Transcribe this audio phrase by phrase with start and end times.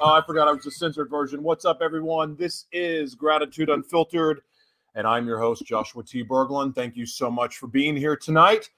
[0.00, 1.42] Oh, I forgot I was the censored version.
[1.42, 2.36] What's up, everyone?
[2.36, 4.42] This is Gratitude Unfiltered,
[4.94, 6.22] and I'm your host, Joshua T.
[6.22, 6.76] Berglund.
[6.76, 8.70] Thank you so much for being here tonight.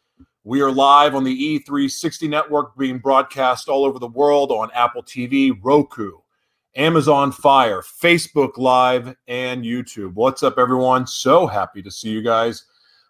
[0.44, 5.02] We are live on the E360 network, being broadcast all over the world on Apple
[5.02, 6.12] TV, Roku,
[6.76, 10.14] Amazon Fire, Facebook Live, and YouTube.
[10.14, 11.06] What's up, everyone?
[11.06, 12.64] So happy to see you guys.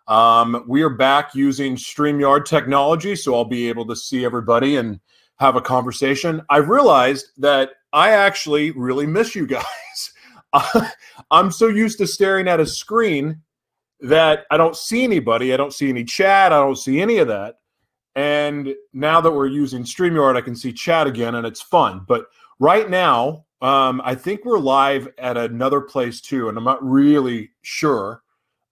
[0.08, 4.98] Um, we are back using StreamYard technology, so I'll be able to see everybody and
[5.36, 6.42] have a conversation.
[6.50, 10.12] I realized that I actually really miss you guys.
[11.30, 13.42] I'm so used to staring at a screen
[14.00, 15.52] that I don't see anybody.
[15.52, 16.52] I don't see any chat.
[16.52, 17.56] I don't see any of that.
[18.16, 22.04] And now that we're using StreamYard, I can see chat again and it's fun.
[22.08, 22.26] But
[22.58, 26.48] right now, um, I think we're live at another place too.
[26.48, 28.22] And I'm not really sure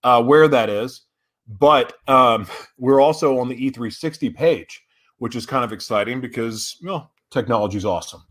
[0.02, 1.02] uh, where that is.
[1.46, 2.46] But um,
[2.78, 4.82] we're also on the E360 page,
[5.18, 8.22] which is kind of exciting because, well, technology is awesome.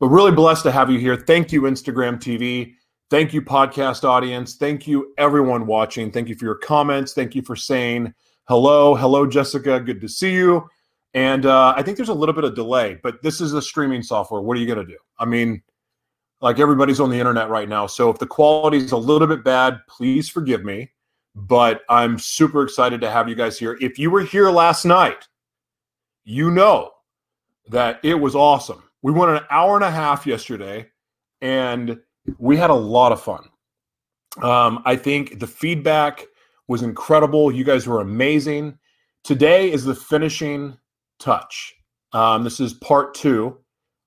[0.00, 1.16] But really blessed to have you here.
[1.16, 2.74] Thank you, Instagram TV.
[3.10, 4.56] Thank you, podcast audience.
[4.56, 6.10] Thank you, everyone watching.
[6.10, 7.12] Thank you for your comments.
[7.12, 8.12] Thank you for saying
[8.48, 8.94] hello.
[8.94, 9.80] Hello, Jessica.
[9.80, 10.68] Good to see you.
[11.14, 14.02] And uh, I think there's a little bit of delay, but this is a streaming
[14.02, 14.40] software.
[14.40, 14.98] What are you going to do?
[15.18, 15.62] I mean,
[16.40, 17.86] like everybody's on the internet right now.
[17.86, 20.90] So if the quality is a little bit bad, please forgive me
[21.34, 23.76] but I'm super excited to have you guys here.
[23.80, 25.28] If you were here last night,
[26.24, 26.90] you know
[27.68, 28.82] that it was awesome.
[29.04, 30.86] We went an hour and a half yesterday,
[31.42, 32.00] and
[32.38, 33.44] we had a lot of fun.
[34.40, 36.24] Um, I think the feedback
[36.68, 37.52] was incredible.
[37.52, 38.78] You guys were amazing.
[39.22, 40.78] Today is the finishing
[41.18, 41.74] touch.
[42.14, 43.58] Um, this is part two.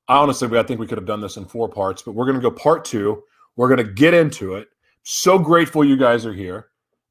[0.08, 2.38] I honestly, I think we could have done this in four parts, but we're going
[2.38, 3.22] to go part two.
[3.56, 4.68] We're going to get into it.
[5.04, 6.70] So grateful you guys are here.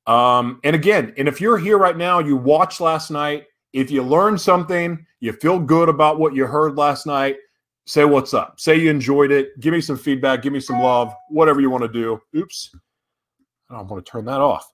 [0.08, 4.02] Um, and again, and if you're here right now, you watched last night, if you
[4.02, 7.36] learned something, you feel good about what you heard last night,
[7.86, 8.60] say what's up.
[8.60, 9.58] Say you enjoyed it.
[9.60, 10.42] Give me some feedback.
[10.42, 11.14] Give me some love.
[11.28, 12.20] Whatever you want to do.
[12.36, 12.74] Oops.
[13.70, 14.70] I don't want to turn that off.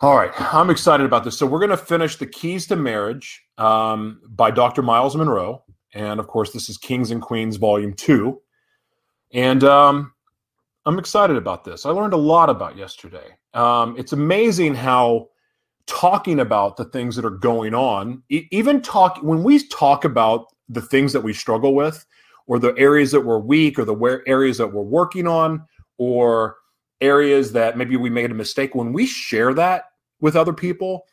[0.00, 0.32] All right.
[0.38, 1.36] I'm excited about this.
[1.36, 4.82] So, we're going to finish The Keys to Marriage um, by Dr.
[4.82, 5.64] Myles Munroe.
[5.94, 8.40] And of course, this is Kings and Queens, Volume 2.
[9.32, 10.12] And um,
[10.86, 11.86] I'm excited about this.
[11.86, 13.36] I learned a lot about yesterday.
[13.54, 15.28] Um, it's amazing how
[15.86, 20.82] talking about the things that are going on, even talk when we talk about the
[20.82, 22.06] things that we struggle with,
[22.46, 25.64] or the areas that we're weak, or the where areas that we're working on,
[25.98, 26.56] or
[27.00, 28.74] areas that maybe we made a mistake.
[28.74, 29.84] When we share that
[30.20, 31.04] with other people,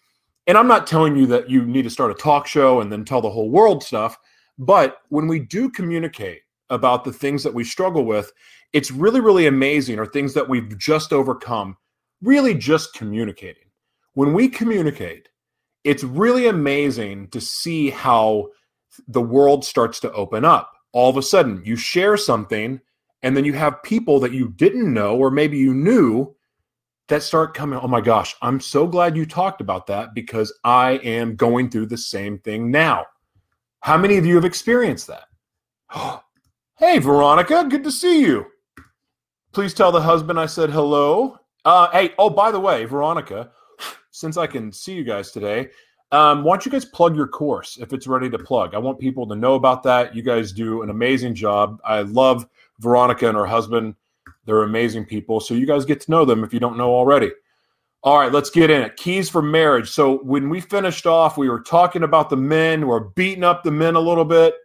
[0.48, 3.06] and I'm not telling you that you need to start a talk show and then
[3.06, 4.18] tell the whole world stuff,
[4.58, 8.32] but when we do communicate about the things that we struggle with,
[8.74, 11.78] it's really, really amazing, or things that we've just overcome,
[12.22, 13.66] really just communicating.
[14.14, 15.30] When we communicate,
[15.84, 18.50] it's really amazing to see how
[19.08, 20.74] the world starts to open up.
[20.94, 22.82] All of a sudden, you share something,
[23.24, 26.36] and then you have people that you didn't know, or maybe you knew,
[27.08, 27.80] that start coming.
[27.82, 31.88] Oh my gosh, I'm so glad you talked about that because I am going through
[31.88, 33.06] the same thing now.
[33.82, 35.26] How many of you have experienced that?
[36.78, 38.46] hey, Veronica, good to see you.
[39.52, 41.38] Please tell the husband I said hello.
[41.66, 43.52] Uh, hey, oh, by the way, Veronica,
[44.12, 45.70] since I can see you guys today,
[46.12, 48.76] um, why don't you guys plug your course if it's ready to plug?
[48.76, 50.16] I want people to know about that.
[50.16, 51.80] You guys do an amazing job.
[51.86, 52.46] I love
[52.80, 53.96] Veronica and her husband.
[54.46, 55.40] They're amazing people.
[55.40, 57.32] So you guys get to know them if you don't know already.
[58.04, 58.98] All right, let's get in it.
[58.98, 59.90] Keys for marriage.
[59.90, 62.88] So when we finished off, we were talking about the men.
[62.88, 64.56] We're beating up the men a little bit.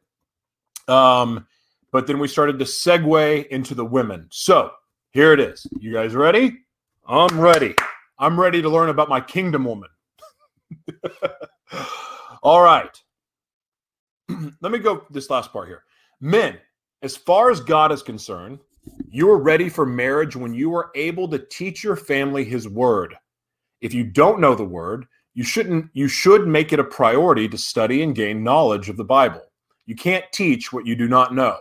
[0.88, 1.46] Um,
[1.92, 4.26] but then we started to segue into the women.
[4.30, 4.70] So
[5.12, 5.66] here it is.
[5.78, 6.58] You guys ready?
[7.06, 7.74] I'm ready.
[8.18, 9.90] I'm ready to learn about my kingdom woman.
[12.42, 13.02] All right.
[14.60, 15.84] Let me go this last part here.
[16.20, 16.58] Men,
[17.02, 18.60] as far as God is concerned,
[19.08, 23.14] you are ready for marriage when you are able to teach your family his word.
[23.80, 27.58] If you don't know the word, you shouldn't you should make it a priority to
[27.58, 29.42] study and gain knowledge of the Bible.
[29.84, 31.58] You can't teach what you do not know.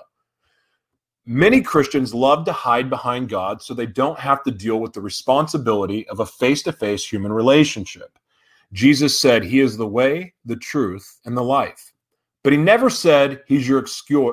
[1.26, 5.02] Many Christians love to hide behind God so they don't have to deal with the
[5.02, 8.18] responsibility of a face to face human relationship.
[8.74, 11.94] Jesus said he is the way, the truth, and the life.
[12.44, 13.86] But he never said he's your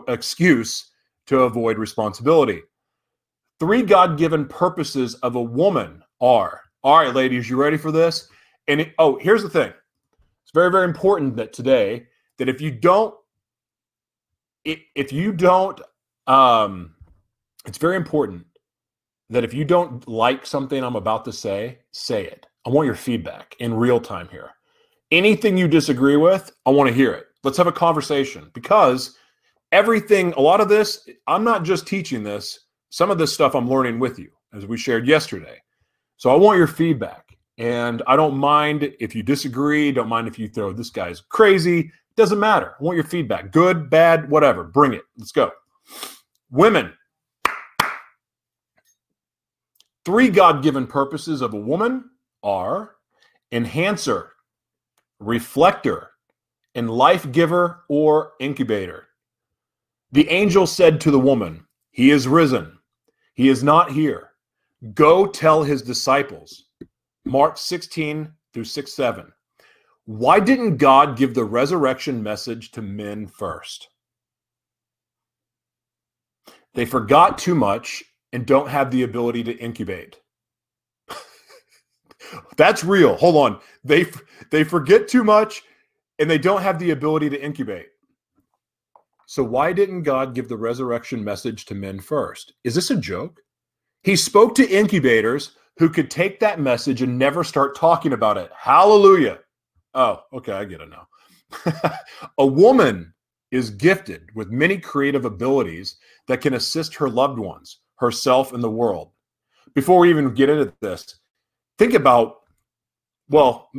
[0.09, 0.91] excuse
[1.27, 2.63] to avoid responsibility.
[3.61, 8.29] Three God given purposes of a woman are all right, ladies, you ready for this?
[8.67, 12.07] And it, oh, here's the thing it's very, very important that today,
[12.39, 13.15] that if you don't,
[14.65, 15.81] if you don't
[16.27, 16.95] um,
[17.67, 18.47] it's very important
[19.31, 22.47] that if you don't like something I'm about to say, say it.
[22.65, 24.51] I want your feedback in real time here.
[25.11, 27.27] Anything you disagree with, I want to hear it.
[27.43, 29.17] Let's have a conversation because
[29.73, 32.61] everything, a lot of this, I'm not just teaching this.
[32.91, 35.61] Some of this stuff I'm learning with you, as we shared yesterday.
[36.19, 37.37] So I want your feedback.
[37.59, 41.91] And I don't mind if you disagree, don't mind if you throw this guy's crazy.
[42.17, 42.75] Doesn't matter.
[42.79, 43.51] I want your feedback.
[43.51, 44.65] Good, bad, whatever.
[44.65, 45.03] Bring it.
[45.17, 45.51] Let's go.
[46.51, 46.93] Women.
[50.05, 52.11] Three God given purposes of a woman
[52.43, 52.97] are
[53.53, 54.33] enhancer,
[55.21, 56.11] reflector,
[56.75, 59.09] and life giver or incubator.
[60.11, 62.79] The angel said to the woman, He is risen.
[63.35, 64.31] He is not here.
[64.95, 66.65] Go tell his disciples.
[67.25, 69.33] Mark 16 through 6 7.
[70.05, 73.89] Why didn't God give the resurrection message to men first?
[76.75, 78.03] They forgot too much
[78.33, 80.19] and don't have the ability to incubate.
[82.57, 83.17] That's real.
[83.17, 83.61] Hold on.
[83.85, 84.07] They
[84.51, 85.63] they forget too much
[86.19, 87.87] and they don't have the ability to incubate.
[89.27, 92.53] So why didn't God give the resurrection message to men first?
[92.65, 93.41] Is this a joke?
[94.03, 98.51] He spoke to incubators who could take that message and never start talking about it.
[98.55, 99.39] Hallelujah.
[99.95, 101.09] Oh, okay, I get it now.
[102.39, 103.15] a woman
[103.51, 105.97] is gifted with many creative abilities
[106.27, 109.11] that can assist her loved ones, herself, and the world.
[109.75, 111.21] Before we even get into this,
[111.79, 112.37] think about
[113.29, 113.71] well,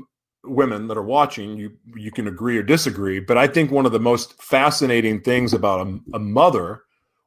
[0.44, 3.92] women that are watching, you you can agree or disagree, but I think one of
[3.92, 6.82] the most fascinating things about a, a mother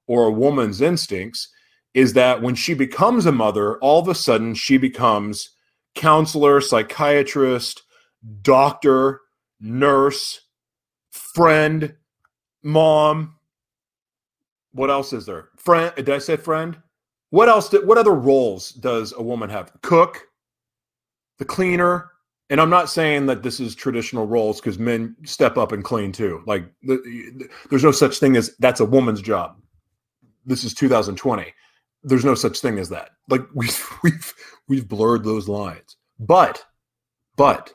[0.06, 1.48] or a woman's instincts
[1.94, 5.50] is that when she becomes a mother, all of a sudden she becomes
[5.94, 7.82] counselor, psychiatrist,
[8.42, 9.22] doctor,
[9.60, 10.42] nurse,
[11.10, 11.94] friend,
[12.62, 13.36] mom.
[14.72, 15.48] What else is there?
[15.56, 15.90] Friend?
[15.96, 16.76] Did I say friend?
[17.30, 17.70] What else?
[17.70, 19.72] Did, what other roles does a woman have?
[19.80, 20.25] Cook,
[21.38, 22.10] the cleaner,
[22.48, 26.12] and I'm not saying that this is traditional roles because men step up and clean
[26.12, 26.42] too.
[26.46, 29.56] Like the, there's no such thing as that's a woman's job.
[30.44, 31.52] This is 2020.
[32.04, 33.10] There's no such thing as that.
[33.28, 34.34] Like we've we've
[34.68, 35.96] we've blurred those lines.
[36.18, 36.64] But
[37.36, 37.74] but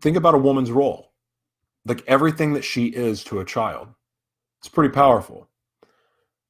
[0.00, 1.12] think about a woman's role.
[1.84, 3.88] Like everything that she is to a child.
[4.60, 5.48] It's pretty powerful.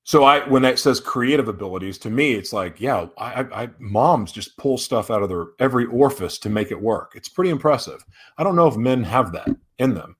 [0.04, 4.32] So I, when it says creative abilities, to me, it's like, yeah, I, I, moms
[4.32, 7.12] just pull stuff out of their every orifice to make it work.
[7.14, 8.04] It's pretty impressive.
[8.36, 10.16] I don't know if men have that in them.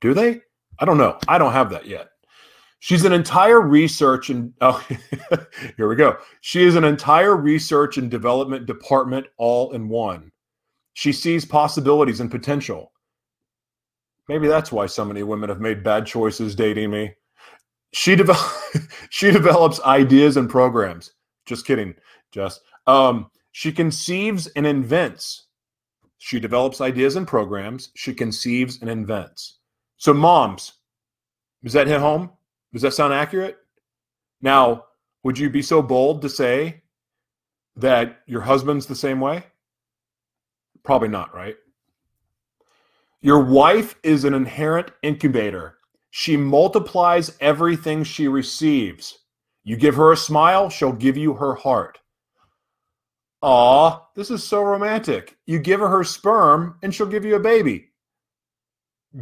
[0.00, 0.40] Do they?
[0.78, 1.18] I don't know.
[1.26, 2.08] I don't have that yet.
[2.78, 4.86] She's an entire research and oh,
[5.76, 6.18] here we go.
[6.40, 10.30] She is an entire research and development department all in one.
[10.92, 12.92] She sees possibilities and potential.
[14.28, 17.14] Maybe that's why so many women have made bad choices dating me.
[17.94, 18.18] She
[19.10, 21.12] she develops ideas and programs.
[21.46, 21.94] Just kidding,
[22.32, 22.58] Jess.
[22.88, 25.46] Um, she conceives and invents.
[26.18, 27.90] She develops ideas and programs.
[27.94, 29.58] She conceives and invents.
[29.96, 30.72] So, moms,
[31.62, 32.30] does that hit home?
[32.72, 33.58] Does that sound accurate?
[34.42, 34.86] Now,
[35.22, 36.82] would you be so bold to say
[37.76, 39.44] that your husband's the same way?
[40.82, 41.56] Probably not, right?
[43.20, 45.78] Your wife is an inherent incubator.
[46.16, 49.18] She multiplies everything she receives.
[49.64, 51.98] You give her a smile, she'll give you her heart.
[53.42, 55.36] Aw, this is so romantic.
[55.44, 57.88] You give her her sperm, and she'll give you a baby.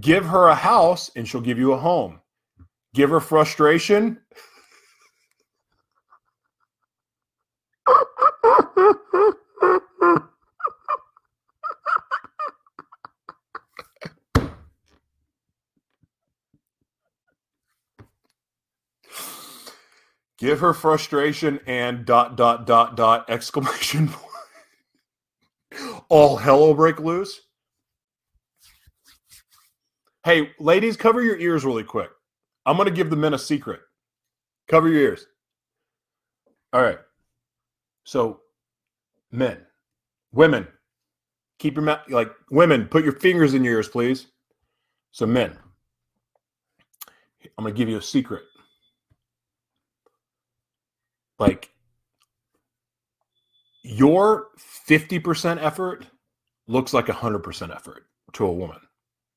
[0.02, 2.20] Give her a house, and she'll give you a home.
[2.92, 4.20] Give her frustration.
[20.42, 26.02] Give her frustration and dot dot dot dot exclamation point.
[26.08, 27.42] All hell will break loose.
[30.24, 32.10] Hey, ladies, cover your ears really quick.
[32.66, 33.82] I'm going to give the men a secret.
[34.66, 35.26] Cover your ears.
[36.72, 36.98] All right.
[38.02, 38.40] So,
[39.30, 39.58] men,
[40.32, 40.66] women,
[41.60, 44.26] keep your mouth like women, put your fingers in your ears, please.
[45.12, 45.56] So, men,
[47.56, 48.42] I'm going to give you a secret
[51.42, 51.70] like
[53.82, 54.48] your
[54.88, 56.06] 50% effort
[56.66, 58.78] looks like 100% effort to a woman.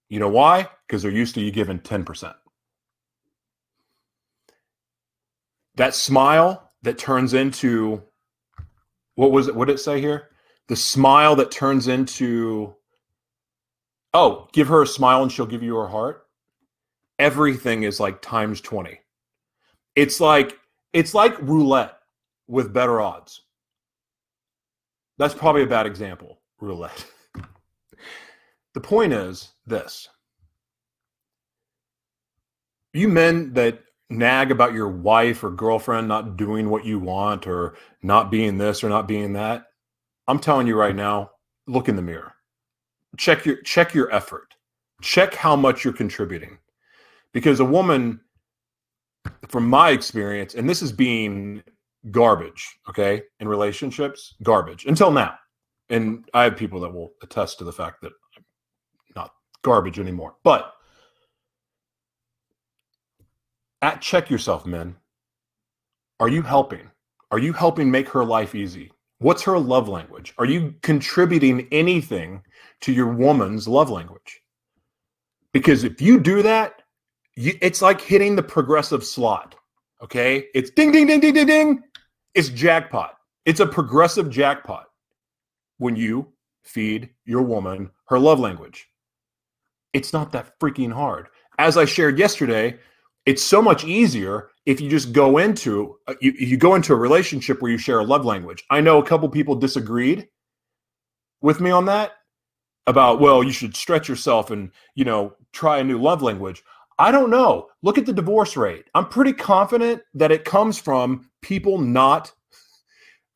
[0.09, 0.69] You know why?
[0.87, 2.33] Because they're used to you giving 10%.
[5.75, 8.03] That smile that turns into
[9.15, 9.55] what was it?
[9.55, 10.29] What did it say here?
[10.67, 12.75] The smile that turns into
[14.13, 16.25] oh, give her a smile and she'll give you her heart.
[17.19, 18.99] Everything is like times 20.
[19.95, 20.57] It's like
[20.95, 21.97] it's like roulette
[22.47, 23.41] with better odds.
[25.17, 27.05] That's probably a bad example, roulette.
[28.73, 30.07] the point is this
[32.93, 37.75] you men that nag about your wife or girlfriend not doing what you want or
[38.01, 39.65] not being this or not being that,
[40.29, 41.31] I'm telling you right now,
[41.67, 42.35] look in the mirror.
[43.17, 44.55] Check your check your effort.
[45.01, 46.59] Check how much you're contributing.
[47.33, 48.21] Because a woman
[49.49, 51.63] from my experience and this is being
[52.11, 55.35] garbage, okay, in relationships, garbage until now.
[55.89, 58.45] And I have people that will attest to the fact that I'm
[59.15, 60.35] not garbage anymore.
[60.43, 60.73] But
[63.81, 64.95] at check yourself, men.
[66.19, 66.89] Are you helping?
[67.31, 68.91] Are you helping make her life easy?
[69.19, 70.33] What's her love language?
[70.37, 72.41] Are you contributing anything
[72.81, 74.41] to your woman's love language?
[75.53, 76.81] Because if you do that,
[77.35, 79.55] it's like hitting the progressive slot.
[80.01, 80.47] Okay.
[80.53, 81.83] It's ding, ding, ding, ding, ding, ding.
[82.33, 83.17] It's jackpot.
[83.45, 84.87] It's a progressive jackpot
[85.77, 88.87] when you feed your woman her love language.
[89.93, 91.27] It's not that freaking hard.
[91.57, 92.77] As I shared yesterday,
[93.25, 96.97] it's so much easier if you just go into uh, you, you go into a
[96.97, 98.63] relationship where you share a love language.
[98.69, 100.27] I know a couple people disagreed
[101.41, 102.11] with me on that
[102.87, 106.63] about well, you should stretch yourself and you know try a new love language.
[106.97, 107.67] I don't know.
[107.81, 108.85] Look at the divorce rate.
[108.93, 112.31] I'm pretty confident that it comes from people not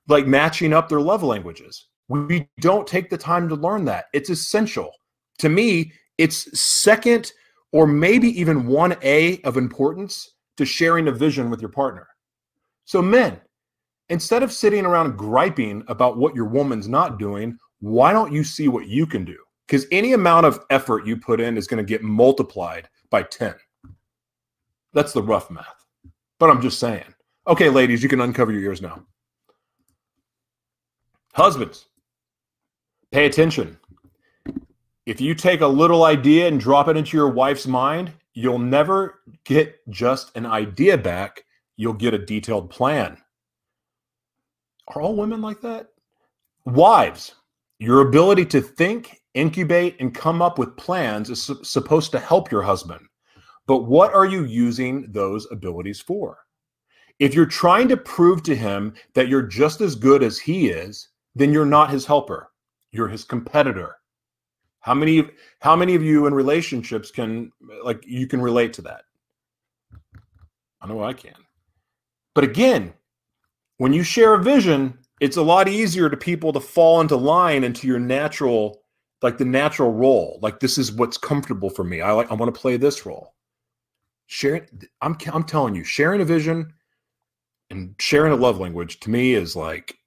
[0.08, 1.88] like matching up their love languages.
[2.08, 4.06] We don't take the time to learn that.
[4.14, 4.92] It's essential.
[5.40, 7.32] To me, it's second
[7.72, 12.08] or maybe even 1A of importance to sharing a vision with your partner.
[12.86, 13.40] So, men,
[14.10, 18.68] instead of sitting around griping about what your woman's not doing, why don't you see
[18.68, 19.38] what you can do?
[19.68, 23.56] Because any amount of effort you put in is going to get multiplied by 10.
[24.94, 25.86] That's the rough math.
[26.40, 27.14] But I'm just saying.
[27.48, 29.04] Okay, ladies, you can uncover your ears now.
[31.34, 31.88] Husbands,
[33.12, 33.78] pay attention.
[35.06, 39.22] If you take a little idea and drop it into your wife's mind, you'll never
[39.44, 41.44] get just an idea back.
[41.78, 43.18] You'll get a detailed plan.
[44.88, 45.88] Are all women like that?
[46.66, 47.36] Wives,
[47.80, 52.52] your ability to think, incubate, and come up with plans is su- supposed to help
[52.52, 53.06] your husband.
[53.68, 56.40] But what are you using those abilities for?
[57.20, 61.10] If you're trying to prove to him that you're just as good as he is,
[61.36, 62.52] then you're not his helper.
[62.92, 63.98] You're his competitor.
[64.80, 67.52] How many how many of you in relationships can
[67.84, 69.04] like you can relate to that?
[70.82, 71.36] I know I can.
[72.34, 72.94] But again,
[73.78, 77.64] when you share a vision, it's a lot easier to people to fall into line
[77.66, 78.79] into your natural
[79.22, 80.40] like the natural role.
[80.42, 82.02] Like this is what's comfortable for me.
[82.02, 83.34] I like I want to play this role
[84.30, 84.68] sharing
[85.02, 86.72] I'm I'm telling you, sharing a vision
[87.70, 89.98] and sharing a love language to me is like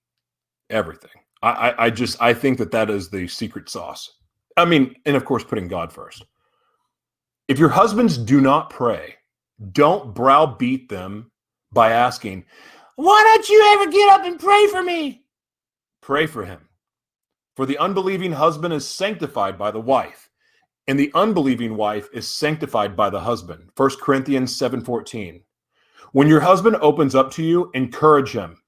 [0.71, 1.11] everything.
[1.42, 4.19] I, I, I just I think that that is the secret sauce.
[4.57, 6.25] I mean, and of course, putting God first.
[7.49, 9.16] If your husbands do not pray,
[9.73, 11.31] don't browbeat them
[11.73, 12.45] by asking,
[12.97, 15.25] "Why don't you ever get up and pray for me?"
[16.00, 16.69] Pray for him.
[17.62, 20.28] For the unbelieving husband is sanctified by the wife
[20.88, 23.71] and the unbelieving wife is sanctified by the husband.
[23.76, 25.42] 1 corinthians 7.14
[26.11, 28.61] when your husband opens up to you encourage him.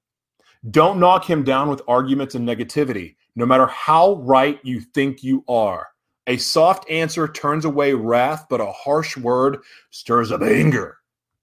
[0.71, 5.43] Don't knock him down with arguments and negativity no matter how right you think you
[5.49, 5.89] are.
[6.27, 9.57] A soft answer turns away wrath but a harsh word
[9.89, 10.99] stirs up anger.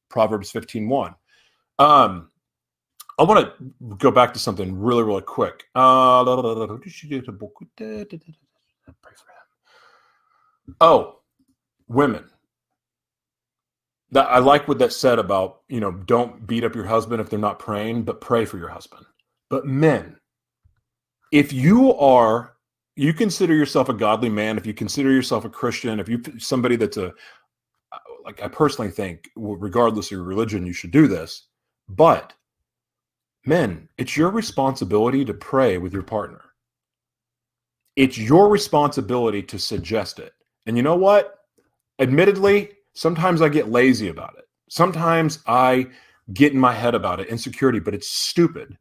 [0.09, 1.15] Proverbs 15.1
[1.79, 2.31] um,
[3.19, 5.65] I want to go back to something really, really quick.
[5.75, 6.25] Uh,
[10.81, 11.21] Oh,
[11.89, 12.25] women.
[14.13, 17.31] That I like what that said about, you know, don't beat up your husband if
[17.31, 19.07] they're not praying, but pray for your husband.
[19.49, 20.17] But men,
[21.33, 22.57] if you are
[22.95, 26.77] you consider yourself a godly man, if you consider yourself a Christian, if you somebody
[26.77, 27.13] that's a
[28.25, 31.49] like I personally think regardless of your religion you should do this,
[31.89, 32.35] but
[33.45, 36.43] men, it's your responsibility to pray with your partner.
[37.97, 40.33] It's your responsibility to suggest it.
[40.67, 41.39] And you know what?
[41.99, 44.45] Admittedly, sometimes I get lazy about it.
[44.69, 45.89] Sometimes I
[46.33, 48.79] get in my head about it, insecurity, but it's stupid.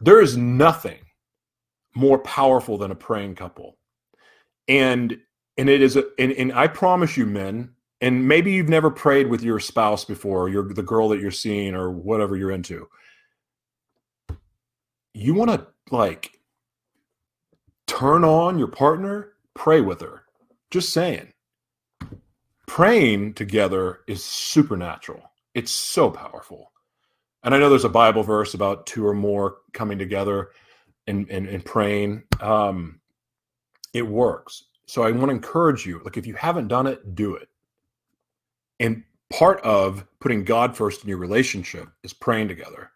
[0.00, 0.98] There is nothing
[1.94, 3.78] more powerful than a praying couple.
[4.68, 5.18] And
[5.56, 7.70] and it is a and, and I promise you, men,
[8.00, 11.30] and maybe you've never prayed with your spouse before, or you're the girl that you're
[11.30, 12.88] seeing or whatever you're into.
[15.14, 16.38] You want to like
[17.86, 20.24] turn on your partner, pray with her
[20.70, 21.32] just saying.
[22.66, 25.22] Praying together is supernatural.
[25.54, 26.72] It's so powerful.
[27.42, 30.50] And I know there's a Bible verse about two or more coming together
[31.06, 32.24] and, and, and praying.
[32.40, 33.00] Um,
[33.94, 34.64] it works.
[34.86, 37.48] So I want to encourage you, like if you haven't done it, do it.
[38.80, 42.90] And part of putting God first in your relationship is praying together.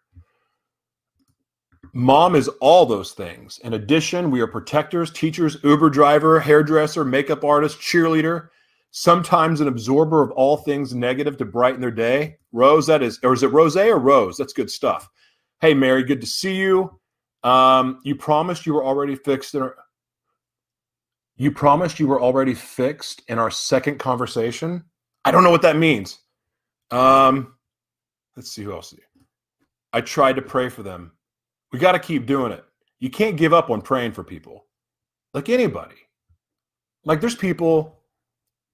[1.93, 3.59] Mom is all those things.
[3.63, 8.49] In addition, we are protectors, teachers, Uber driver, hairdresser, makeup artist, cheerleader,
[8.89, 12.37] sometimes an absorber of all things negative to brighten their day.
[12.51, 14.37] Rose, that is, or is it Rose or Rose?
[14.37, 15.07] That's good stuff.
[15.61, 16.99] Hey, Mary, good to see you.
[17.43, 19.75] Um, you promised you were already fixed in our.
[21.35, 24.83] You promised you were already fixed in our second conversation.
[25.25, 26.19] I don't know what that means.
[26.91, 27.55] Um,
[28.35, 28.93] let's see who else.
[29.91, 31.12] I tried to pray for them.
[31.73, 32.63] We got to keep doing it.
[32.99, 34.65] You can't give up on praying for people,
[35.33, 35.95] like anybody.
[37.03, 37.99] Like there's people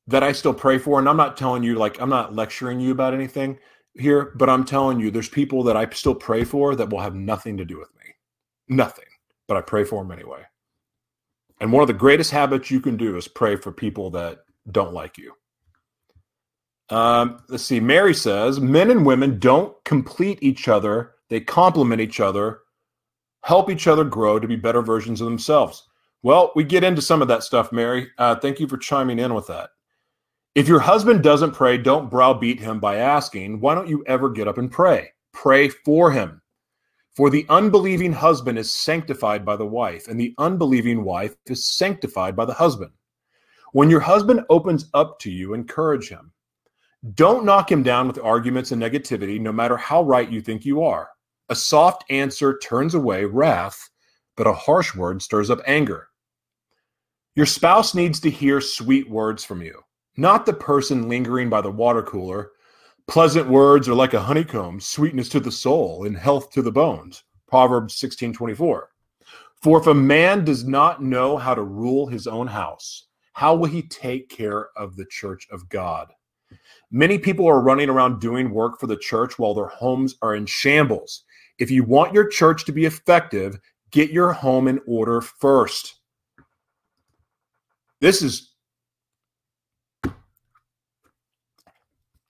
[0.05, 2.91] that I still pray for, and I'm not telling you like I'm not lecturing you
[2.91, 3.57] about anything
[3.95, 7.15] here, but I'm telling you there's people that I still pray for that will have
[7.15, 8.13] nothing to do with me,
[8.67, 9.05] nothing.
[9.47, 10.43] But I pray for them anyway.
[11.61, 14.39] And one of the greatest habits you can do is pray for people that
[14.69, 15.33] don't like you.
[16.89, 17.79] Um, let's see.
[17.79, 22.59] Mary says men and women don't complete each other, they complement each other,
[23.43, 25.87] help each other grow to be better versions of themselves.
[26.21, 28.09] Well, we get into some of that stuff, Mary.
[28.17, 29.69] Uh, thank you for chiming in with that.
[30.55, 34.47] If your husband doesn't pray, don't browbeat him by asking, Why don't you ever get
[34.47, 35.13] up and pray?
[35.31, 36.41] Pray for him.
[37.15, 42.35] For the unbelieving husband is sanctified by the wife, and the unbelieving wife is sanctified
[42.35, 42.91] by the husband.
[43.71, 46.31] When your husband opens up to you, encourage him.
[47.13, 50.83] Don't knock him down with arguments and negativity, no matter how right you think you
[50.83, 51.09] are.
[51.51, 53.89] A soft answer turns away wrath,
[54.37, 56.09] but a harsh word stirs up anger.
[57.35, 59.81] Your spouse needs to hear sweet words from you,
[60.15, 62.51] not the person lingering by the water cooler.
[63.07, 67.23] Pleasant words are like a honeycomb, sweetness to the soul and health to the bones.
[67.47, 68.89] Proverbs 16:24.
[69.63, 73.69] For if a man does not know how to rule his own house, how will
[73.69, 76.13] he take care of the church of God?
[76.91, 80.45] Many people are running around doing work for the church while their homes are in
[80.45, 81.23] shambles.
[81.59, 83.59] If you want your church to be effective,
[83.91, 85.95] get your home in order first.
[88.01, 88.53] This is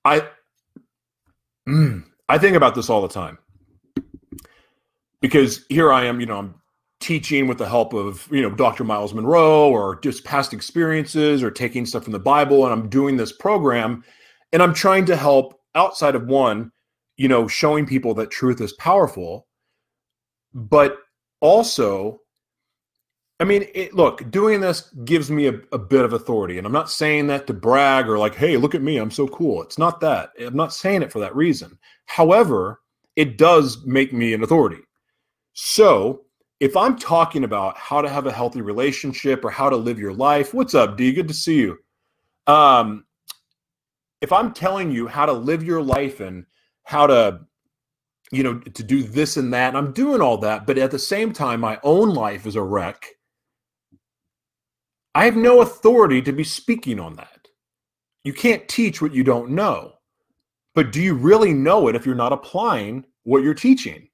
[0.03, 0.27] I
[1.67, 3.37] mm, I think about this all the time.
[5.21, 6.55] Because here I am, you know, I'm
[7.01, 8.83] teaching with the help of, you know, Dr.
[8.83, 13.17] Myles Munroe or just past experiences or taking stuff from the Bible and I'm doing
[13.17, 14.03] this program
[14.51, 16.71] and i'm trying to help outside of one
[17.19, 19.45] you know showing people that truth is powerful
[20.53, 20.97] but
[21.41, 22.21] also
[23.41, 26.73] i mean it, look doing this gives me a, a, bit of authority and i'm
[26.73, 29.61] not saying that to brag or like hey look at me i'm so cool.
[29.61, 30.31] It's not that.
[30.39, 31.77] I'm not saying it for that reason.
[32.05, 32.79] However
[33.15, 34.81] it does make me an authority.
[35.53, 36.21] So
[36.61, 40.13] if i'm talking about how to have a healthy relationship or how to live your
[40.13, 41.11] life what's up d?
[41.11, 41.77] Good to see you.
[42.47, 43.03] Um
[44.21, 46.45] if I'm telling you how to live your life and
[46.89, 47.39] how to,
[48.31, 50.97] you know, to do this and that, and I'm doing all that, but at the
[50.97, 53.05] same time, my own life is a wreck,
[55.13, 57.47] I have no authority to be speaking on that.
[58.23, 59.93] You can't teach what you don't know.
[60.73, 64.09] But do you really know it if you're not applying what you're teaching?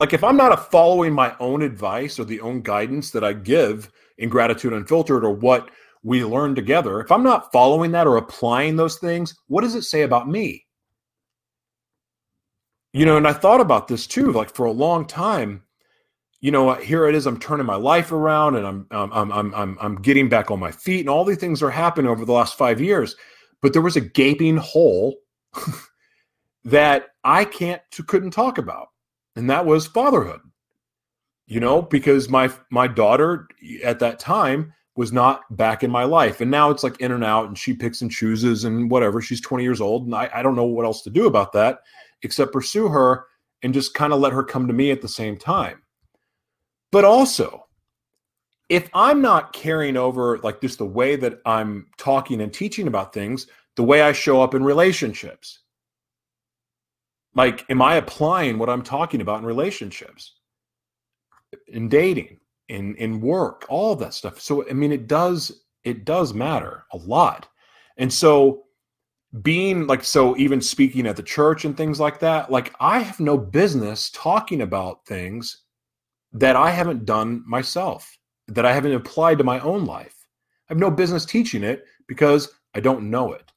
[0.00, 3.88] Like if I'm not following my own advice or the own guidance that I give
[4.18, 5.70] in gratitude unfiltered or what
[6.02, 9.82] we learn together, if I'm not following that or applying those things, what does it
[9.82, 10.65] say about me?
[12.96, 15.62] You know, and I thought about this too, like for a long time.
[16.40, 17.26] You know, here it is.
[17.26, 20.70] I'm turning my life around, and I'm I'm I'm I'm I'm getting back on my
[20.70, 23.14] feet, and all these things are happening over the last five years.
[23.60, 25.16] But there was a gaping hole
[26.64, 28.88] that I can't couldn't talk about,
[29.36, 30.40] and that was fatherhood.
[31.46, 33.46] You know, because my my daughter
[33.84, 36.40] at that time was not back in my life.
[36.40, 39.20] And now it's like in and out, and she picks and chooses and whatever.
[39.20, 41.80] She's 20 years old, and I, I don't know what else to do about that
[42.22, 43.26] except pursue her
[43.62, 45.82] and just kind of let her come to me at the same time.
[46.92, 47.66] But also,
[48.68, 53.12] if I'm not carrying over like just the way that I'm talking and teaching about
[53.12, 55.60] things, the way I show up in relationships,
[57.34, 60.34] like, am I applying what I'm talking about in relationships,
[61.68, 62.38] in dating?
[62.68, 64.40] in in work, all that stuff.
[64.40, 67.48] So I mean, it does it does matter a lot,
[67.96, 68.64] and so
[69.42, 73.20] being like so even speaking at the church and things like that like i have
[73.20, 75.64] no business talking about things
[76.32, 78.16] that i haven't done myself
[78.48, 80.26] that i haven't applied to my own life
[80.68, 83.52] i have no business teaching it because i don't know it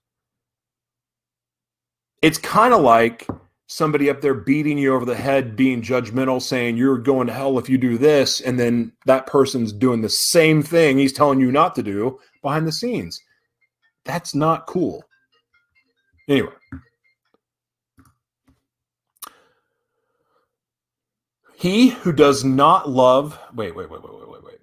[2.21, 3.27] it's kind of like
[3.69, 7.57] somebody up there beating you over the head, being judgmental, saying you're going to hell
[7.59, 11.51] if you do this, and then that person's doing the same thing he's telling you
[11.51, 13.21] not to do behind the scenes.
[14.05, 15.03] That's not cool.
[16.29, 16.51] Anyway.
[21.55, 24.59] He who does not love, wait, wait, wait, wait, wait, wait, wait.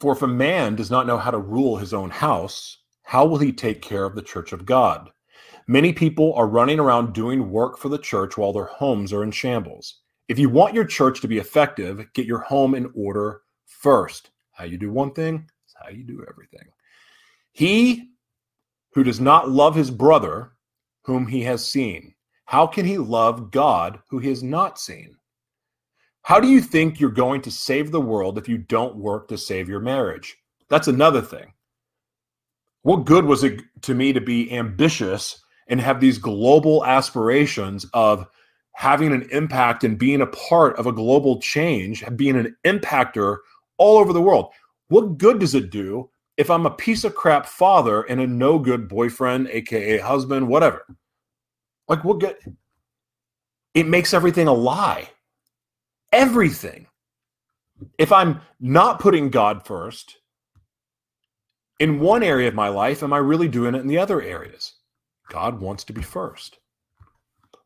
[0.00, 3.38] For if a man does not know how to rule his own house, how will
[3.38, 5.10] he take care of the church of God?
[5.68, 9.30] Many people are running around doing work for the church while their homes are in
[9.30, 10.00] shambles.
[10.28, 14.30] If you want your church to be effective, get your home in order first.
[14.52, 16.66] How you do one thing is how you do everything.
[17.52, 18.10] He
[18.96, 20.52] who does not love his brother,
[21.02, 22.14] whom he has seen,
[22.46, 25.18] how can he love God who he has not seen?
[26.22, 29.36] How do you think you're going to save the world if you don't work to
[29.36, 30.38] save your marriage?
[30.70, 31.52] That's another thing.
[32.84, 38.26] What good was it to me to be ambitious and have these global aspirations of
[38.72, 43.36] having an impact and being a part of a global change, being an impactor
[43.76, 44.54] all over the world?
[44.88, 48.58] What good does it do if I'm a piece of crap father and a no
[48.58, 50.84] good boyfriend, aka husband, whatever?
[51.88, 52.36] Like, what good?
[53.74, 55.10] It makes everything a lie
[56.16, 56.86] everything.
[57.98, 60.16] If I'm not putting God first
[61.78, 64.72] in one area of my life, am I really doing it in the other areas?
[65.28, 66.58] God wants to be first.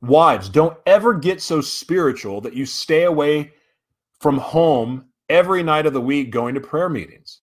[0.03, 3.53] Wives, don't ever get so spiritual that you stay away
[4.19, 7.40] from home every night of the week going to prayer meetings.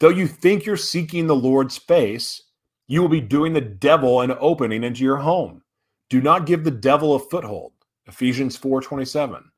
[0.00, 2.42] Though you think you're seeking the Lord's face,
[2.86, 5.62] you will be doing the devil an opening into your home.
[6.10, 7.72] Do not give the devil a foothold.
[8.06, 9.50] Ephesians 4:27.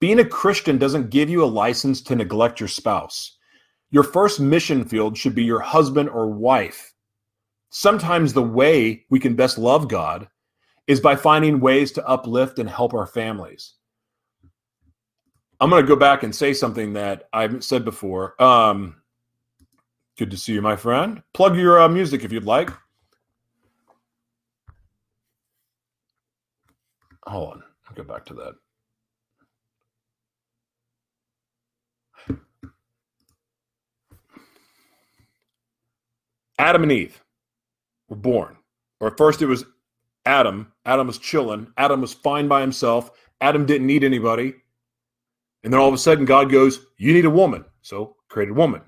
[0.00, 3.36] Being a Christian doesn't give you a license to neglect your spouse.
[3.90, 6.94] Your first mission field should be your husband or wife.
[7.70, 10.28] Sometimes the way we can best love God
[10.86, 13.74] is by finding ways to uplift and help our families.
[15.60, 18.42] I'm going to go back and say something that I've said before.
[18.42, 19.01] Um,
[20.18, 21.22] good to see you, my friend.
[21.34, 22.70] Plug your uh, music if you'd like.
[27.24, 27.62] Hold on.
[27.88, 28.54] I'll go back to that.
[36.58, 37.22] Adam and Eve
[38.08, 38.56] were born.
[39.00, 39.64] Or at first it was
[40.26, 40.72] Adam.
[40.86, 41.66] Adam was chilling.
[41.76, 43.10] Adam was fine by himself.
[43.40, 44.54] Adam didn't need anybody.
[45.64, 47.64] And then all of a sudden God goes, You need a woman.
[47.82, 48.82] So created woman.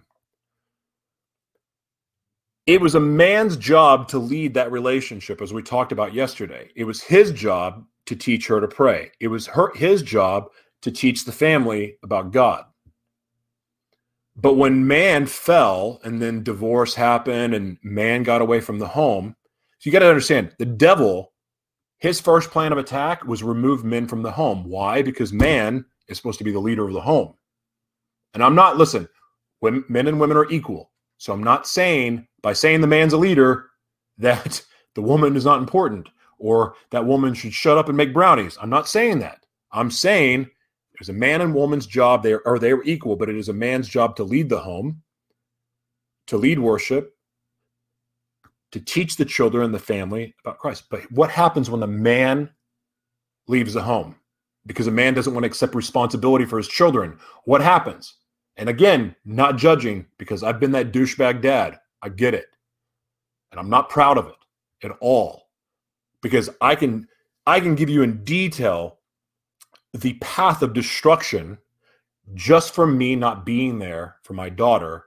[2.67, 6.71] It was a man's job to lead that relationship, as we talked about yesterday.
[6.75, 9.11] It was his job to teach her to pray.
[9.21, 10.49] It was her his job
[10.83, 12.65] to teach the family about God.
[14.37, 19.37] But when man fell and then divorce happened and man got away from the home,
[19.79, 21.33] so you got to understand the devil,
[21.99, 24.65] his first plan of attack was remove men from the home.
[24.65, 25.03] Why?
[25.03, 27.35] Because man is supposed to be the leader of the home.
[28.33, 29.09] And I'm not, listen,
[29.63, 30.91] men and women are equal.
[31.19, 33.71] So I'm not saying by saying the man's a leader
[34.19, 34.63] that
[34.95, 38.59] the woman is not important or that woman should shut up and make brownies.
[38.61, 39.47] I'm not saying that.
[39.73, 40.51] I'm saying
[40.93, 42.23] there's a man and woman's job.
[42.23, 44.61] They are, or they are equal, but it is a man's job to lead the
[44.61, 45.03] home,
[46.27, 47.17] to lead worship,
[48.73, 50.85] to teach the children and the family about Christ.
[50.91, 52.51] But what happens when a man
[53.49, 54.17] leaves the home?
[54.67, 57.19] Because a man doesn't want to accept responsibility for his children.
[57.45, 58.17] What happens?
[58.59, 61.79] And again, not judging because I've been that douchebag dad.
[62.05, 62.47] I get it.
[63.51, 64.37] And I'm not proud of it
[64.85, 65.49] at all.
[66.21, 67.09] Because I can
[67.47, 68.99] I can give you in detail
[69.95, 71.59] the path of destruction
[72.35, 75.07] just from me not being there for my daughter.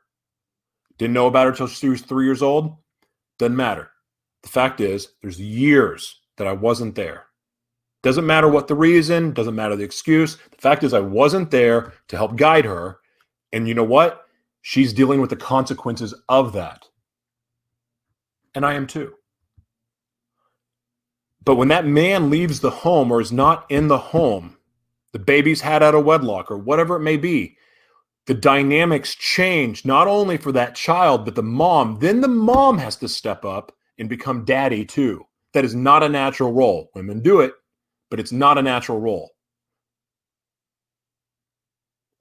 [0.98, 2.76] Didn't know about her until she was three years old.
[3.38, 3.92] Doesn't matter.
[4.44, 7.26] The fact is, there's years that I wasn't there.
[8.04, 10.38] Doesn't matter what the reason, doesn't matter the excuse.
[10.52, 13.00] The fact is, I wasn't there to help guide her.
[13.52, 14.27] And you know what?
[14.70, 16.88] She's dealing with the consequences of that.
[18.54, 19.14] And I am too.
[21.42, 24.58] But when that man leaves the home or is not in the home,
[25.14, 27.56] the baby's had out of wedlock or whatever it may be
[28.26, 32.98] the dynamics change not only for that child but the mom then the mom has
[32.98, 37.40] to step up and become daddy too that is not a natural role women do
[37.40, 37.54] it
[38.12, 39.32] but it's not a natural role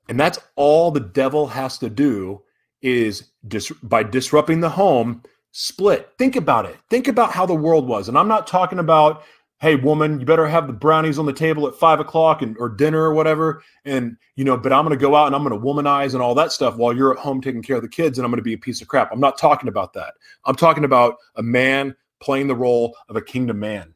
[0.09, 2.43] and that's all the devil has to do
[2.83, 6.11] is dis- by disrupting the home split.
[6.19, 6.77] Think about it.
[6.91, 8.09] Think about how the world was.
[8.09, 9.23] And i'm not talking about
[9.59, 12.69] hey woman you better have the brownies on the table at five o'clock and or
[12.69, 13.63] dinner or whatever.
[13.85, 16.53] And you know but i'm to go out and i'm to womanize and all that
[16.53, 18.59] stuff while you're at home taking care of the kids and i'm to be a
[18.59, 19.11] piece of crap.
[19.13, 20.15] I'm not talking about that.
[20.45, 23.95] I'm talking about a man playing the role of a kingdom man.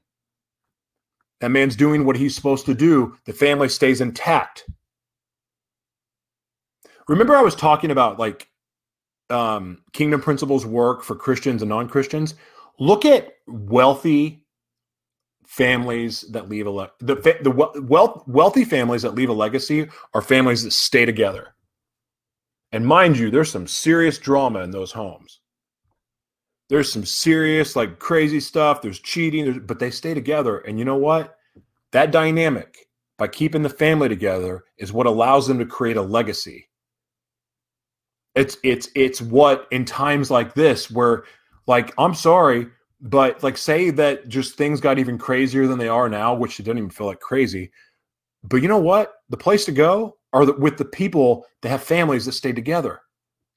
[1.40, 3.16] That man's doing what he's supposed to do.
[3.24, 4.66] The family stays intact
[7.10, 8.48] remember i was talking about like
[9.30, 12.34] um, kingdom principles work for christians and non-christians
[12.78, 14.44] look at wealthy
[15.50, 17.50] families that leave a le- the the
[17.82, 21.56] wealth, wealthy families that leave a legacy are families that stay together.
[22.70, 25.40] And mind you, there's some serious drama in those homes.
[26.68, 28.80] There's some serious, like crazy stuff.
[28.80, 30.58] There's cheating, there's, but they stay together.
[30.58, 31.36] And you know what?
[31.90, 32.86] That dynamic,
[33.18, 36.69] by keeping the family together, is what allows them to create a legacy.
[38.34, 41.24] It's it's it's what in times like this, where
[41.66, 42.68] like I'm sorry,
[43.00, 46.64] but like say that just things got even crazier than they are now, which it
[46.64, 47.70] doesn't even feel like crazy.
[48.44, 49.14] But you know what?
[49.28, 53.00] The place to go are the, with the people that have families that stay together.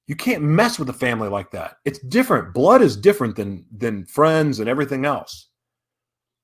[0.07, 1.77] You can't mess with a family like that.
[1.85, 2.53] It's different.
[2.53, 5.49] Blood is different than than friends and everything else.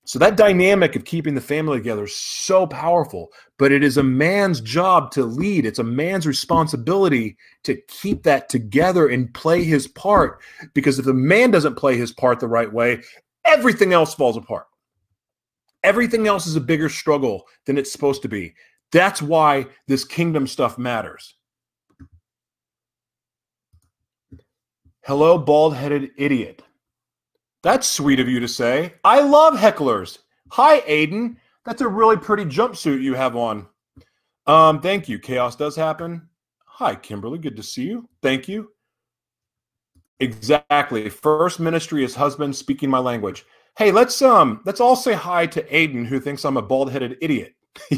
[0.09, 4.01] So that dynamic of keeping the family together is so powerful, but it is a
[4.01, 5.67] man's job to lead.
[5.67, 10.41] It's a man's responsibility to keep that together and play his part
[10.73, 13.03] because if the man doesn't play his part the right way,
[13.45, 14.65] everything else falls apart.
[15.83, 18.55] Everything else is a bigger struggle than it's supposed to be.
[18.91, 21.35] That's why this kingdom stuff matters.
[25.05, 26.63] Hello, bald headed idiot.
[27.61, 28.93] That's sweet of you to say.
[29.03, 30.19] I love hecklers.
[30.51, 31.35] Hi, Aiden.
[31.65, 33.67] That's a really pretty jumpsuit you have on.
[34.47, 35.19] Um, thank you.
[35.19, 36.29] Chaos does happen.
[36.65, 37.37] Hi, Kimberly.
[37.37, 38.07] Good to see you.
[38.21, 38.71] Thank you.
[40.19, 41.09] Exactly.
[41.09, 43.45] First ministry is husband speaking my language.
[43.77, 47.53] Hey, let's um let's all say hi to Aiden who thinks I'm a bald-headed idiot.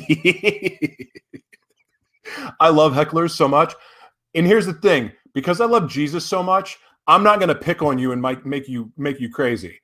[2.59, 3.73] I love hecklers so much.
[4.35, 6.77] And here's the thing, because I love Jesus so much,
[7.11, 9.81] I'm not going to pick on you and make, make you make you crazy.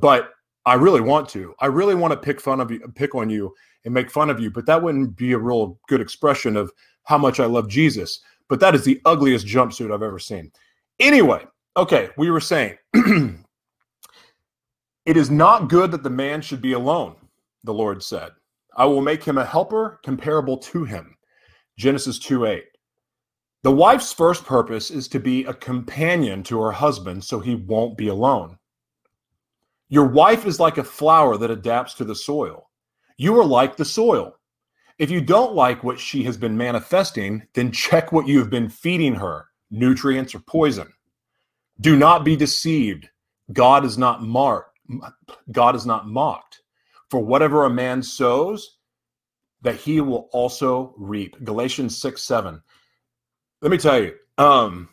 [0.00, 0.30] But
[0.64, 1.54] I really want to.
[1.60, 4.40] I really want to pick fun of you, pick on you and make fun of
[4.40, 6.72] you, but that wouldn't be a real good expression of
[7.04, 8.20] how much I love Jesus.
[8.48, 10.50] But that is the ugliest jumpsuit I've ever seen.
[10.98, 11.44] Anyway,
[11.76, 13.46] okay, we were saying it
[15.06, 17.14] is not good that the man should be alone,
[17.62, 18.32] the Lord said.
[18.76, 21.16] I will make him a helper comparable to him.
[21.78, 22.64] Genesis 2 8.
[23.66, 27.98] The wife's first purpose is to be a companion to her husband so he won't
[27.98, 28.58] be alone.
[29.88, 32.70] Your wife is like a flower that adapts to the soil.
[33.16, 34.36] You are like the soil.
[35.00, 38.68] If you don't like what she has been manifesting, then check what you have been
[38.68, 40.92] feeding her nutrients or poison.
[41.80, 43.08] Do not be deceived.
[43.52, 44.78] God is not marked.
[45.50, 46.62] God is not mocked.
[47.10, 48.78] For whatever a man sows,
[49.62, 51.42] that he will also reap.
[51.42, 52.62] Galatians 6 7.
[53.66, 54.90] Let me tell you, um,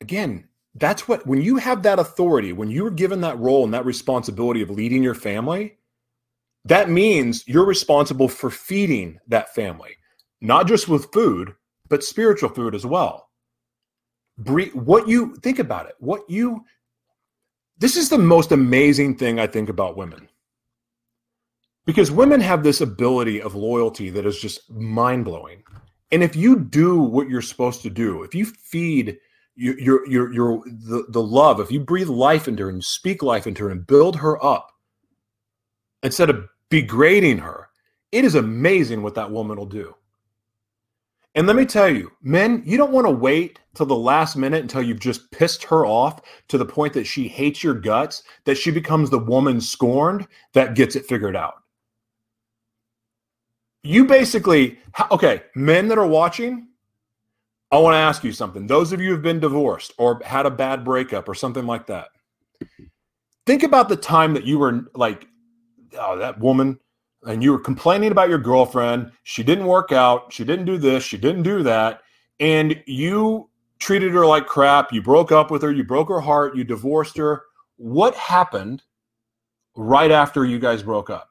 [0.00, 3.72] again, that's what, when you have that authority, when you are given that role and
[3.72, 5.76] that responsibility of leading your family,
[6.64, 9.92] that means you're responsible for feeding that family,
[10.40, 11.54] not just with food,
[11.88, 13.28] but spiritual food as well.
[14.74, 16.64] What you think about it, what you
[17.78, 20.28] this is the most amazing thing I think about women.
[21.86, 25.62] Because women have this ability of loyalty that is just mind blowing.
[26.12, 29.18] And if you do what you're supposed to do, if you feed
[29.56, 33.22] your, your, your, your the, the love, if you breathe life into her and speak
[33.22, 34.70] life into her and build her up
[36.02, 37.70] instead of degrading her,
[38.12, 39.94] it is amazing what that woman will do.
[41.34, 44.60] And let me tell you, men, you don't want to wait till the last minute
[44.60, 48.58] until you've just pissed her off to the point that she hates your guts, that
[48.58, 51.61] she becomes the woman scorned that gets it figured out.
[53.82, 54.78] You basically,
[55.10, 56.68] okay, men that are watching,
[57.70, 58.66] I want to ask you something.
[58.66, 62.08] Those of you who've been divorced or had a bad breakup or something like that,
[63.46, 65.26] think about the time that you were like,
[65.98, 66.78] oh, that woman,
[67.24, 71.02] and you were complaining about your girlfriend, she didn't work out, she didn't do this,
[71.02, 72.02] she didn't do that,
[72.40, 76.56] and you treated her like crap, you broke up with her, you broke her heart,
[76.56, 77.42] you divorced her.
[77.76, 78.82] What happened
[79.74, 81.30] right after you guys broke up?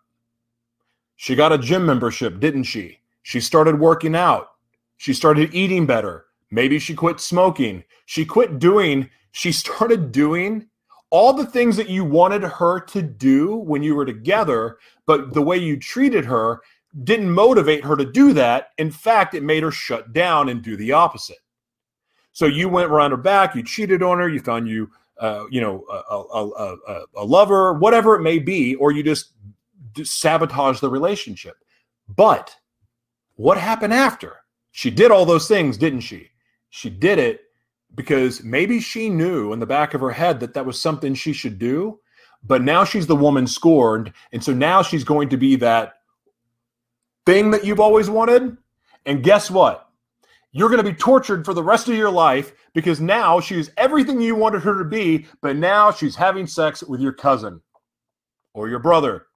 [1.21, 2.97] She got a gym membership, didn't she?
[3.21, 4.53] She started working out.
[4.97, 6.25] She started eating better.
[6.49, 7.83] Maybe she quit smoking.
[8.07, 10.67] She quit doing, she started doing
[11.11, 15.43] all the things that you wanted her to do when you were together, but the
[15.43, 16.59] way you treated her
[17.03, 18.69] didn't motivate her to do that.
[18.79, 21.37] In fact, it made her shut down and do the opposite.
[22.31, 25.61] So you went around her back, you cheated on her, you found you, uh, you
[25.61, 29.33] know, a, a, a, a, lover, whatever it may be, or you just
[30.03, 31.55] sabotage the relationship.
[32.07, 32.55] But
[33.35, 34.37] what happened after?
[34.71, 36.29] She did all those things, didn't she?
[36.69, 37.41] She did it
[37.95, 41.33] because maybe she knew in the back of her head that that was something she
[41.33, 41.99] should do,
[42.43, 44.13] but now she's the woman scorned.
[44.31, 45.95] And so now she's going to be that
[47.25, 48.57] thing that you've always wanted.
[49.05, 49.89] And guess what?
[50.53, 54.21] You're going to be tortured for the rest of your life because now she's everything
[54.21, 57.61] you wanted her to be, but now she's having sex with your cousin.
[58.53, 59.27] or your brother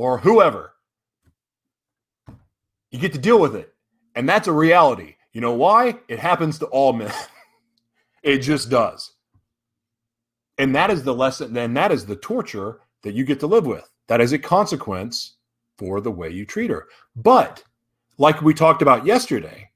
[0.00, 0.72] or whoever.
[2.90, 3.74] You get to deal with it.
[4.14, 5.16] And that's a reality.
[5.34, 5.98] You know why?
[6.08, 7.12] It happens to all men.
[8.22, 9.12] it just does.
[10.56, 13.66] And that is the lesson, then that is the torture that you get to live
[13.66, 13.90] with.
[14.08, 15.36] That is a consequence
[15.76, 16.86] for the way you treat her.
[17.14, 17.62] But
[18.16, 19.68] like we talked about yesterday,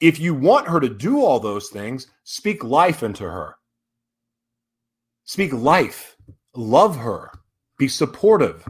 [0.00, 3.54] if you want her to do all those things, speak life into her.
[5.24, 6.16] Speak life.
[6.56, 7.30] Love her.
[7.78, 8.68] Be supportive.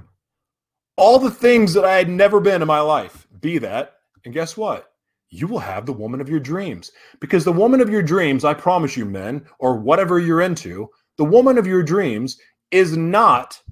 [0.99, 3.95] All the things that I had never been in my life, be that.
[4.25, 4.91] And guess what?
[5.31, 6.91] You will have the woman of your dreams.
[7.21, 11.25] Because the woman of your dreams, I promise you, men, or whatever you're into, the
[11.25, 12.37] woman of your dreams
[12.73, 13.63] is not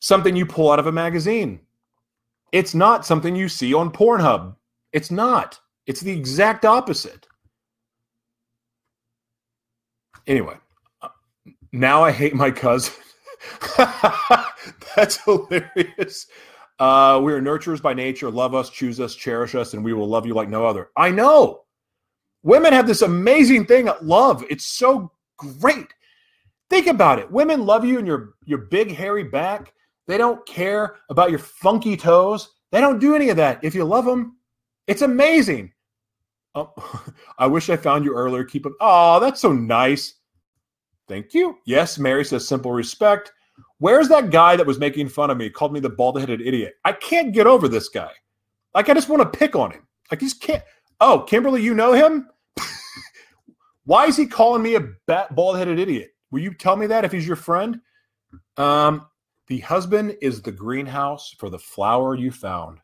[0.00, 1.60] something you pull out of a magazine.
[2.50, 4.56] It's not something you see on Pornhub.
[4.92, 5.60] It's not.
[5.86, 7.28] It's the exact opposite.
[10.26, 10.56] Anyway,
[11.00, 11.10] uh,
[11.70, 12.92] now I hate my cousin.
[14.96, 16.26] That's hilarious.
[16.78, 18.30] Uh, we are nurturers by nature.
[18.30, 20.90] Love us, choose us, cherish us, and we will love you like no other.
[20.96, 21.62] I know.
[22.42, 24.44] Women have this amazing thing at love.
[24.50, 25.88] It's so great.
[26.68, 27.30] Think about it.
[27.30, 29.72] Women love you and your your big hairy back.
[30.06, 32.50] They don't care about your funky toes.
[32.72, 33.62] They don't do any of that.
[33.62, 34.36] If you love them,
[34.86, 35.72] it's amazing.
[36.54, 36.72] Oh,
[37.38, 38.44] I wish I found you earlier.
[38.44, 38.76] Keep them.
[38.80, 40.14] Oh, that's so nice.
[41.08, 41.58] Thank you.
[41.66, 43.32] Yes, Mary says simple respect.
[43.78, 46.74] Where's that guy that was making fun of me, called me the bald headed idiot?
[46.84, 48.10] I can't get over this guy.
[48.74, 49.86] Like, I just want to pick on him.
[50.10, 50.62] Like, he's can't.
[51.00, 52.28] Oh, Kimberly, you know him?
[53.84, 56.14] Why is he calling me a bald headed idiot?
[56.30, 57.80] Will you tell me that if he's your friend?
[58.56, 59.06] Um,
[59.48, 62.78] the husband is the greenhouse for the flower you found.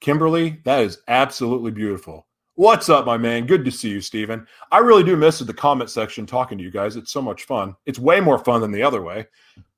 [0.00, 2.26] Kimberly, that is absolutely beautiful.
[2.56, 3.46] What's up, my man?
[3.46, 4.46] Good to see you, Stephen.
[4.70, 6.94] I really do miss the comment section talking to you guys.
[6.96, 7.74] It's so much fun.
[7.86, 9.26] It's way more fun than the other way.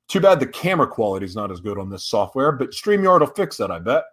[0.07, 3.27] Too bad the camera quality is not as good on this software, but StreamYard will
[3.27, 4.03] fix that, I bet.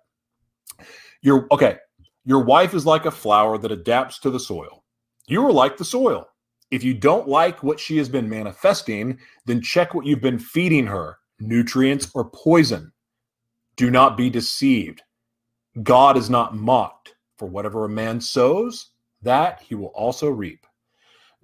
[1.23, 1.79] Your okay.
[2.25, 4.83] Your wife is like a flower that adapts to the soil.
[5.29, 6.27] You are like the soil.
[6.71, 10.87] If you don't like what she has been manifesting, then check what you've been feeding
[10.87, 12.93] her nutrients or poison.
[13.77, 15.03] Do not be deceived.
[15.83, 17.15] God is not mocked.
[17.37, 18.91] For whatever a man sows,
[19.23, 20.67] that he will also reap.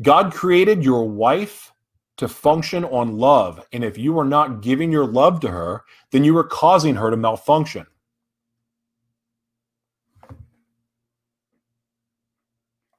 [0.02, 1.72] God created your wife
[2.20, 3.66] to function on love.
[3.72, 7.10] And if you are not giving your love to her, then you are causing her
[7.10, 7.86] to malfunction.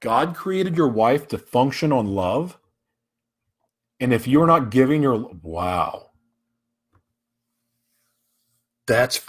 [0.00, 2.58] God created your wife to function on love.
[4.00, 6.10] And if you're not giving your wow,
[8.88, 9.20] that's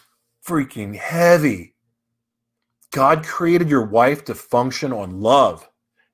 [0.44, 1.76] freaking heavy.
[2.90, 5.70] God created your wife to function on love.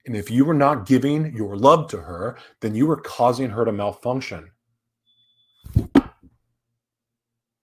[0.10, 3.64] And if you were not giving your love to her, then you were causing her
[3.64, 4.50] to malfunction.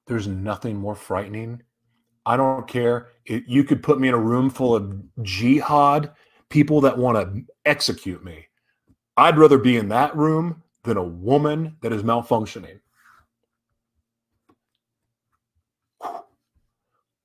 [0.06, 1.64] There's nothing more frightening.
[2.24, 3.08] I don't care.
[3.24, 6.12] It, you could put me in a room full of jihad
[6.48, 8.46] people that want to execute me.
[9.16, 12.78] I'd rather be in that room than a woman that is malfunctioning.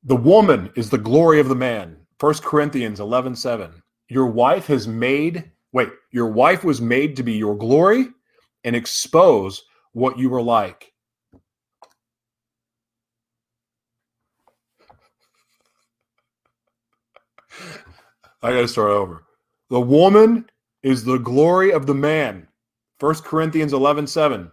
[0.03, 1.97] The woman is the glory of the man.
[2.19, 7.31] 1 Corinthians 11 7 your wife has made wait your wife was made to be
[7.31, 8.09] your glory
[8.65, 10.91] and expose what you were like.
[18.43, 19.23] I gotta start over.
[19.69, 20.49] The woman
[20.83, 22.49] is the glory of the man.
[22.99, 24.51] 1 corinthians 11 7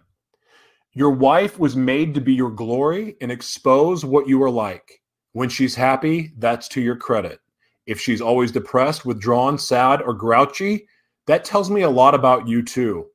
[0.93, 5.01] your wife was made to be your glory and expose what you are like.
[5.33, 7.41] When she's happy that's to your credit
[7.89, 10.87] if she's always depressed, withdrawn, sad, or grouchy,
[11.25, 13.07] that tells me a lot about you too.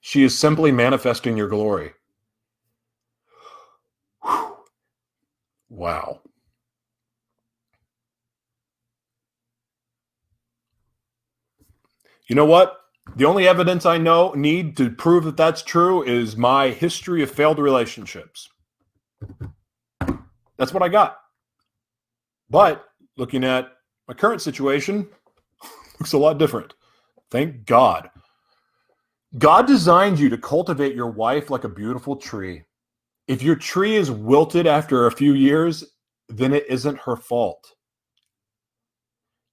[0.00, 1.92] She is simply manifesting your glory.
[5.68, 6.20] Wow.
[12.28, 12.80] You know what?
[13.14, 17.30] The only evidence I know need to prove that that's true is my history of
[17.30, 18.48] failed relationships.
[20.58, 21.18] That's what I got.
[22.48, 22.84] But
[23.16, 23.72] looking at
[24.08, 25.08] my current situation,
[26.00, 26.74] looks a lot different.
[27.30, 28.10] Thank God.
[29.38, 32.62] God designed you to cultivate your wife like a beautiful tree.
[33.28, 35.84] If your tree is wilted after a few years,
[36.28, 37.74] then it isn't her fault.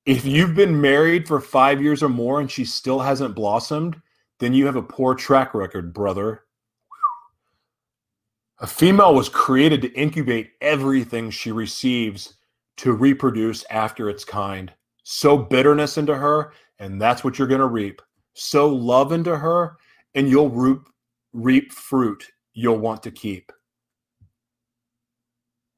[0.06, 4.00] If you've been married for five years or more and she still hasn't blossomed,
[4.40, 6.44] then you have a poor track record, brother.
[8.60, 12.36] A female was created to incubate everything she receives
[12.78, 14.72] to reproduce after its kind.
[15.04, 18.02] Sow bitterness into her, and that's what you're going to reap.
[18.34, 19.78] Sow love into her,
[20.16, 20.80] and you'll reap
[21.34, 22.24] reap fruit
[22.54, 23.52] you'll want to keep.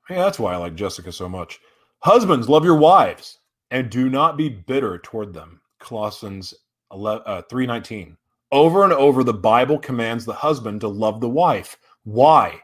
[0.10, 1.60] Yeah, that's why I like Jessica so much.
[2.00, 3.40] Husbands, love your wives
[3.72, 5.62] and do not be bitter toward them.
[5.80, 6.54] Colossians
[6.92, 8.18] 11, uh, 3:19.
[8.52, 11.78] Over and over the Bible commands the husband to love the wife.
[12.04, 12.62] Why?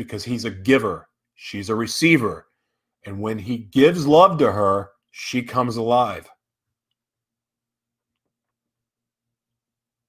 [0.00, 2.46] Because he's a giver, she's a receiver.
[3.04, 6.26] And when he gives love to her, she comes alive.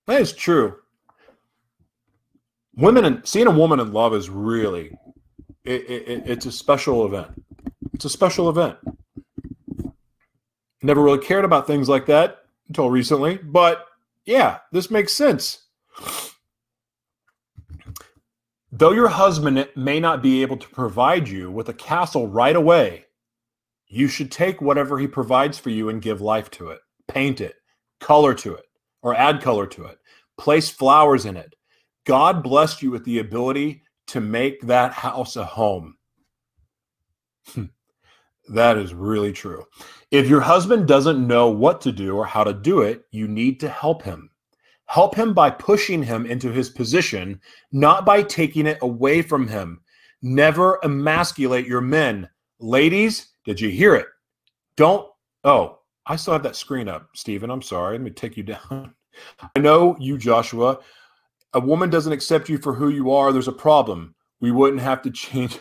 [0.07, 0.77] That is true.
[2.73, 4.97] Women and seeing a woman in love is really
[5.65, 7.43] it, it, it's a special event.
[7.93, 8.77] It's a special event.
[10.81, 13.87] Never really cared about things like that until recently, but
[14.23, 15.67] yeah, this makes sense.
[18.73, 23.05] Though your husband may not be able to provide you with a castle right away,
[23.87, 27.55] you should take whatever he provides for you and give life to it, paint it,
[27.99, 28.65] color to it,
[29.01, 29.97] or add color to it,
[30.37, 31.53] place flowers in it.
[32.05, 35.97] God blessed you with the ability to make that house a home.
[37.49, 37.65] Hmm.
[38.49, 39.65] that is really true.
[40.11, 43.59] If your husband doesn't know what to do or how to do it, you need
[43.59, 44.30] to help him.
[44.91, 47.39] Help him by pushing him into his position,
[47.71, 49.79] not by taking it away from him.
[50.21, 52.27] Never emasculate your men.
[52.59, 54.07] Ladies, did you hear it?
[54.75, 55.07] Don't.
[55.45, 57.49] Oh, I still have that screen up, Stephen.
[57.49, 57.93] I'm sorry.
[57.93, 58.93] Let me take you down.
[59.55, 60.79] I know you, Joshua.
[61.53, 63.31] A woman doesn't accept you for who you are.
[63.31, 64.13] There's a problem.
[64.41, 65.57] We wouldn't have to change.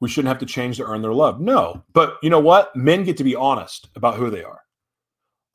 [0.00, 1.38] We shouldn't have to change to earn their love.
[1.38, 1.84] No.
[1.92, 2.74] But you know what?
[2.74, 4.62] Men get to be honest about who they are.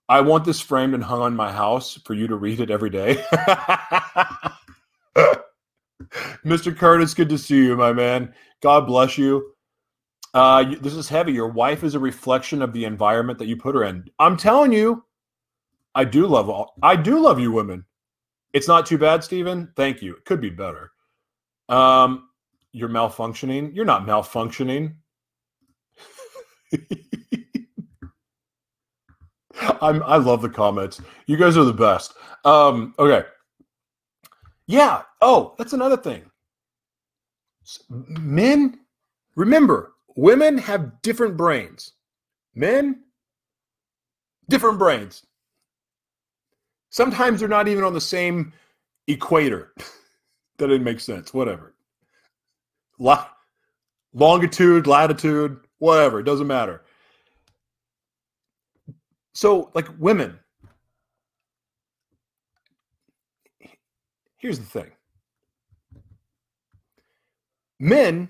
[0.07, 2.91] I want this framed and hung on my house for you to read it every
[2.91, 3.15] day.
[6.45, 6.75] Mr.
[6.75, 8.33] Curtis, good to see you, my man.
[8.61, 9.53] God bless you.
[10.33, 11.31] Uh, this is heavy.
[11.31, 14.05] Your wife is a reflection of the environment that you put her in.
[14.19, 15.03] I'm telling you,
[15.95, 16.75] I do love all.
[16.83, 17.85] I do love you, women.
[18.53, 19.71] It's not too bad, Stephen.
[19.75, 20.15] Thank you.
[20.15, 20.91] It could be better.
[21.69, 22.29] Um,
[22.73, 23.73] you're malfunctioning.
[23.75, 24.95] You're not malfunctioning.
[29.61, 31.01] I'm I love the comments.
[31.27, 32.13] You guys are the best.
[32.43, 33.25] Um, okay.
[34.67, 35.03] Yeah.
[35.21, 36.23] Oh, that's another thing.
[37.89, 38.79] Men,
[39.35, 41.93] remember, women have different brains.
[42.53, 43.03] Men,
[44.49, 45.23] different brains.
[46.89, 48.53] Sometimes they're not even on the same
[49.07, 49.73] equator.
[50.57, 51.33] that didn't make sense.
[51.33, 51.73] Whatever.
[52.99, 53.27] La-
[54.13, 56.19] longitude, latitude, whatever.
[56.19, 56.84] It doesn't matter.
[59.35, 60.39] So, like women,
[64.37, 64.91] here's the thing
[67.79, 68.29] men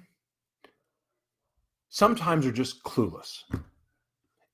[1.90, 3.44] sometimes are just clueless.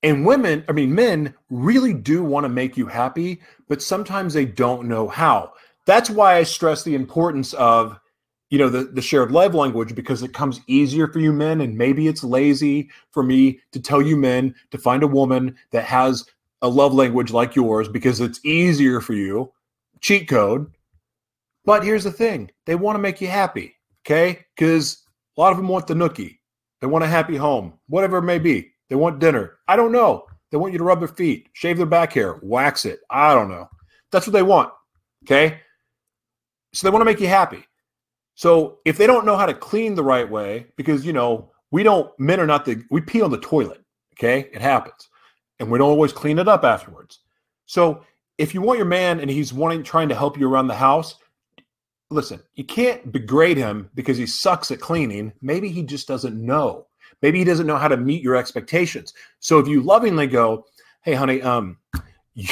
[0.02, 4.44] And women, I mean, men really do want to make you happy, but sometimes they
[4.44, 5.54] don't know how.
[5.86, 7.98] That's why I stress the importance of,
[8.50, 11.62] you know, the, the shared love language because it comes easier for you men.
[11.62, 15.84] And maybe it's lazy for me to tell you men to find a woman that
[15.84, 16.26] has
[16.62, 19.52] a love language like yours because it's easier for you.
[20.00, 20.72] Cheat code.
[21.64, 24.44] But here's the thing they want to make you happy, okay?
[24.56, 25.02] Because
[25.36, 26.38] a lot of them want the nookie.
[26.80, 28.72] They want a happy home, whatever it may be.
[28.88, 29.58] They want dinner.
[29.68, 30.26] I don't know.
[30.50, 33.00] They want you to rub their feet, shave their back hair, wax it.
[33.10, 33.68] I don't know.
[34.10, 34.70] That's what they want,
[35.24, 35.60] okay?
[36.74, 37.64] So they want to make you happy.
[38.34, 41.82] So if they don't know how to clean the right way, because, you know, we
[41.82, 43.82] don't, men are not the, we pee on the toilet,
[44.14, 44.50] okay?
[44.52, 45.08] It happens
[45.62, 47.20] and we don't always clean it up afterwards.
[47.66, 48.02] So
[48.36, 51.14] if you want your man and he's wanting trying to help you around the house,
[52.10, 55.32] listen, you can't degrade him because he sucks at cleaning.
[55.40, 56.88] Maybe he just doesn't know.
[57.22, 59.14] Maybe he doesn't know how to meet your expectations.
[59.38, 60.66] So if you lovingly go,
[61.02, 61.78] "Hey, honey, um,
[62.34, 62.48] you,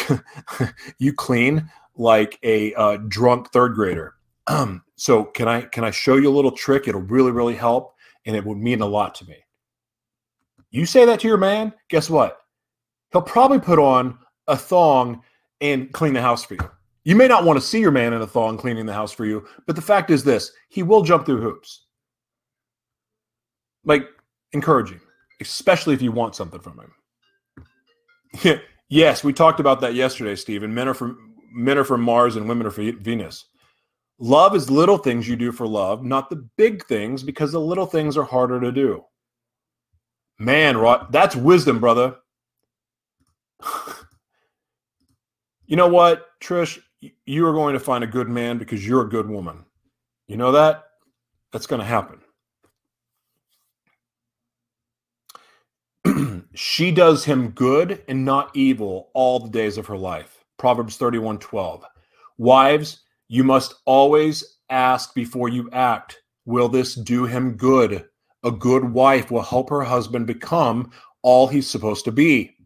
[0.99, 4.15] you clean like a uh, drunk third grader.
[4.47, 6.87] Um, so can I can I show you a little trick?
[6.87, 9.39] It'll really really help, and it would mean a lot to me."
[10.71, 12.40] You say that to your man, guess what?
[13.13, 15.23] He'll probably put on a thong
[15.61, 16.71] and clean the house for you.
[17.05, 19.25] You may not want to see your man in a thong cleaning the house for
[19.25, 21.87] you, but the fact is this he will jump through hoops.
[23.85, 24.07] Like,
[24.53, 25.01] encouraging,
[25.41, 26.81] especially if you want something from
[28.43, 28.61] him.
[28.89, 30.75] yes, we talked about that yesterday, Stephen.
[30.75, 33.47] Men are from men are from Mars and women are from Venus.
[34.19, 37.87] Love is little things you do for love, not the big things, because the little
[37.87, 39.03] things are harder to do.
[40.39, 40.77] Man,
[41.11, 42.17] that's wisdom, brother.
[45.67, 46.81] You know what, Trish?
[47.25, 49.65] You are going to find a good man because you're a good woman.
[50.29, 50.85] You know that?
[51.53, 52.21] That's going to happen.
[56.55, 60.45] she does him good and not evil all the days of her life.
[60.59, 61.85] Proverbs 31 12.
[62.39, 66.21] Wives, you must always ask before you act.
[66.47, 68.07] Will this do him good?
[68.45, 70.91] A good wife will help her husband become
[71.23, 72.57] all he's supposed to be.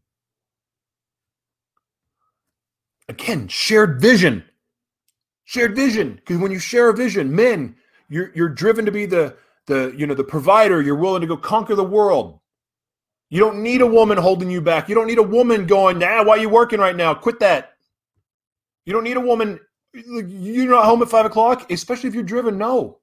[3.09, 4.45] Again, shared vision.
[5.45, 6.15] Shared vision.
[6.15, 7.77] Because when you share a vision, men,
[8.09, 9.37] you're you're driven to be the
[9.67, 10.81] the you know the provider.
[10.81, 12.41] You're willing to go conquer the world.
[13.31, 14.89] You don't need a woman holding you back.
[14.89, 17.15] You don't need a woman going, nah, why are you working right now?
[17.15, 17.75] Quit that.
[18.87, 19.59] You don't need a woman.
[19.93, 22.59] You're not home at five o'clock, especially if you're driven.
[22.59, 22.99] No.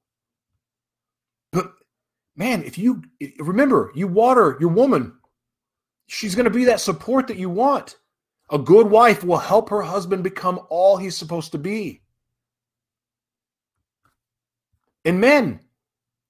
[1.52, 1.72] But
[2.36, 3.02] man, if you
[3.38, 5.12] remember, you water your woman,
[6.06, 7.96] she's going to be that support that you want.
[8.52, 12.02] A good wife will help her husband become all he's supposed to be.
[15.04, 15.60] And men,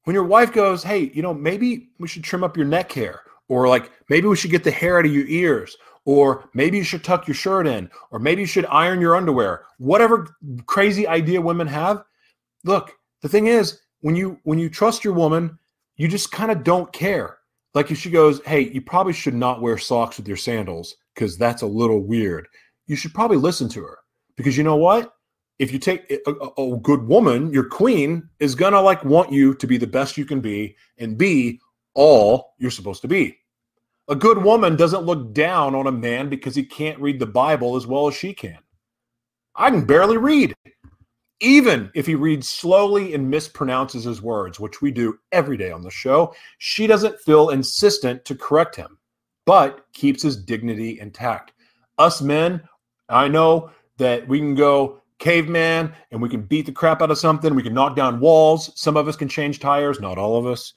[0.04, 3.22] when your wife goes, hey, you know, maybe we should trim up your neck hair,
[3.48, 6.84] or like maybe we should get the hair out of your ears, or maybe you
[6.84, 9.66] should tuck your shirt in, or maybe you should iron your underwear.
[9.78, 10.34] Whatever
[10.66, 12.04] crazy idea women have.
[12.64, 15.58] Look, the thing is, when you when you trust your woman,
[15.96, 17.38] you just kind of don't care.
[17.74, 21.36] Like if she goes, "Hey, you probably should not wear socks with your sandals because
[21.36, 22.46] that's a little weird."
[22.86, 23.98] You should probably listen to her
[24.36, 25.14] because you know what?
[25.58, 29.54] If you take a, a, a good woman, your queen is gonna like want you
[29.54, 31.60] to be the best you can be and be
[31.94, 33.38] all you're supposed to be.
[34.08, 37.76] A good woman doesn't look down on a man because he can't read the Bible
[37.76, 38.58] as well as she can.
[39.54, 40.54] I can barely read.
[41.42, 45.82] Even if he reads slowly and mispronounces his words, which we do every day on
[45.82, 48.96] the show, she doesn't feel insistent to correct him,
[49.44, 51.52] but keeps his dignity intact.
[51.98, 52.62] Us men,
[53.08, 57.18] I know that we can go caveman and we can beat the crap out of
[57.18, 57.56] something.
[57.56, 58.70] We can knock down walls.
[58.80, 60.74] Some of us can change tires, not all of us,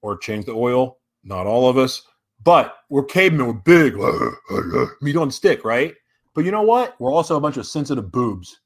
[0.00, 2.02] or change the oil, not all of us.
[2.42, 3.96] But we're cavemen, we're big,
[5.02, 5.94] meat on stick, right?
[6.34, 6.98] But you know what?
[6.98, 8.60] We're also a bunch of sensitive boobs.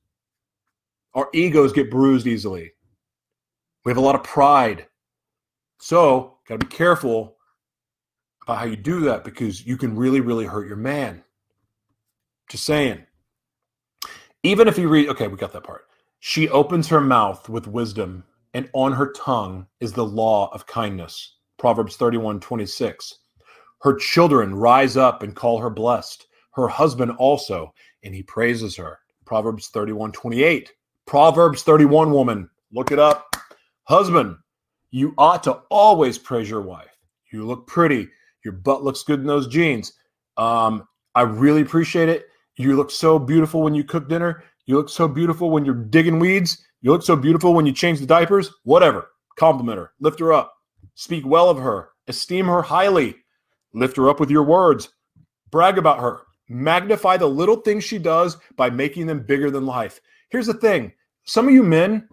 [1.14, 2.72] Our egos get bruised easily.
[3.84, 4.86] We have a lot of pride.
[5.78, 7.36] So, got to be careful
[8.42, 11.22] about how you do that because you can really, really hurt your man.
[12.48, 13.04] Just saying.
[14.42, 15.86] Even if you read, okay, we got that part.
[16.20, 21.36] She opens her mouth with wisdom, and on her tongue is the law of kindness.
[21.58, 23.18] Proverbs 31 26.
[23.82, 29.00] Her children rise up and call her blessed, her husband also, and he praises her.
[29.24, 30.72] Proverbs 31 28.
[31.06, 33.36] Proverbs 31 woman, look it up.
[33.84, 34.36] Husband,
[34.90, 36.96] you ought to always praise your wife.
[37.32, 38.08] You look pretty.
[38.44, 39.92] Your butt looks good in those jeans.
[40.36, 42.26] Um, I really appreciate it.
[42.56, 44.44] You look so beautiful when you cook dinner.
[44.66, 46.64] You look so beautiful when you're digging weeds.
[46.82, 48.50] You look so beautiful when you change the diapers.
[48.64, 49.10] Whatever.
[49.36, 49.92] Compliment her.
[50.00, 50.54] Lift her up.
[50.94, 51.90] Speak well of her.
[52.08, 53.16] Esteem her highly.
[53.72, 54.90] Lift her up with your words.
[55.50, 56.20] Brag about her.
[56.48, 60.00] Magnify the little things she does by making them bigger than life.
[60.32, 60.92] Here's the thing
[61.24, 62.08] some of you men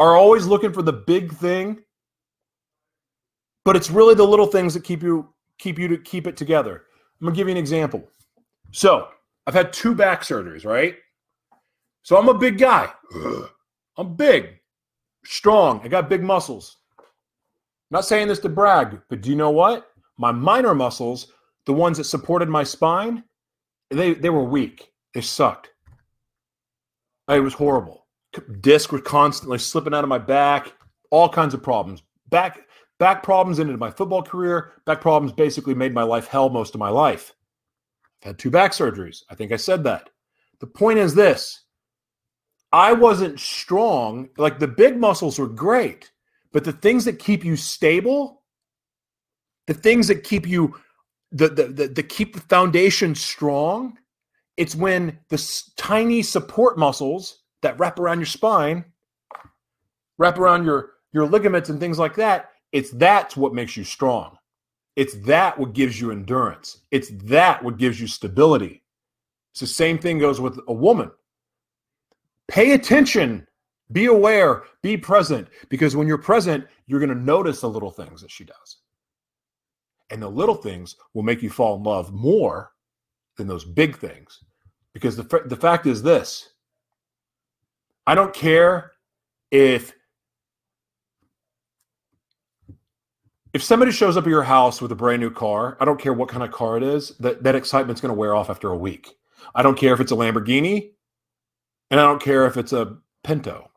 [0.00, 1.78] are always looking for the big thing,
[3.64, 6.82] but it's really the little things that keep you keep you to keep it together.
[7.20, 8.02] I'm gonna give you an example.
[8.72, 9.08] So
[9.46, 10.96] I've had two back surgeries, right?
[12.02, 12.92] So I'm a big guy.
[13.96, 14.58] I'm big,
[15.24, 15.80] strong.
[15.84, 16.78] I got big muscles.
[16.98, 17.04] I'm
[17.90, 19.90] not saying this to brag, but do you know what?
[20.16, 21.32] My minor muscles,
[21.64, 23.24] the ones that supported my spine,
[23.90, 24.92] they, they were weak.
[25.14, 25.70] They sucked.
[27.28, 28.06] It was horrible.
[28.60, 30.72] Disc was constantly slipping out of my back,
[31.10, 32.02] all kinds of problems.
[32.28, 32.60] Back
[32.98, 34.72] back problems ended my football career.
[34.86, 37.34] Back problems basically made my life hell most of my life.
[38.22, 39.22] I've had two back surgeries.
[39.30, 40.10] I think I said that.
[40.60, 41.64] The point is this
[42.72, 44.30] I wasn't strong.
[44.36, 46.10] Like the big muscles were great,
[46.52, 48.38] but the things that keep you stable
[49.68, 50.74] the things that keep you
[51.30, 53.96] the the the, the keep the foundation strong
[54.58, 58.84] it's when the tiny support muscles that wrap around your spine
[60.18, 64.36] wrap around your your ligaments and things like that it's that's what makes you strong.
[64.96, 66.78] It's that what gives you endurance.
[66.90, 68.82] It's that what gives you stability.
[69.52, 71.10] It's the same thing goes with a woman.
[72.48, 73.46] Pay attention.
[73.92, 74.64] Be aware.
[74.82, 75.48] Be present.
[75.68, 78.78] Because when you're present you're going to notice the little things that she does.
[80.10, 82.72] And the little things will make you fall in love more
[83.36, 84.42] than those big things.
[84.98, 86.48] Because the, the fact is this
[88.04, 88.92] I don't care
[89.52, 89.92] if
[93.54, 96.12] if somebody shows up at your house with a brand new car, I don't care
[96.12, 98.76] what kind of car it is, that, that excitement's going to wear off after a
[98.76, 99.14] week.
[99.54, 100.90] I don't care if it's a Lamborghini,
[101.92, 103.70] and I don't care if it's a Pinto.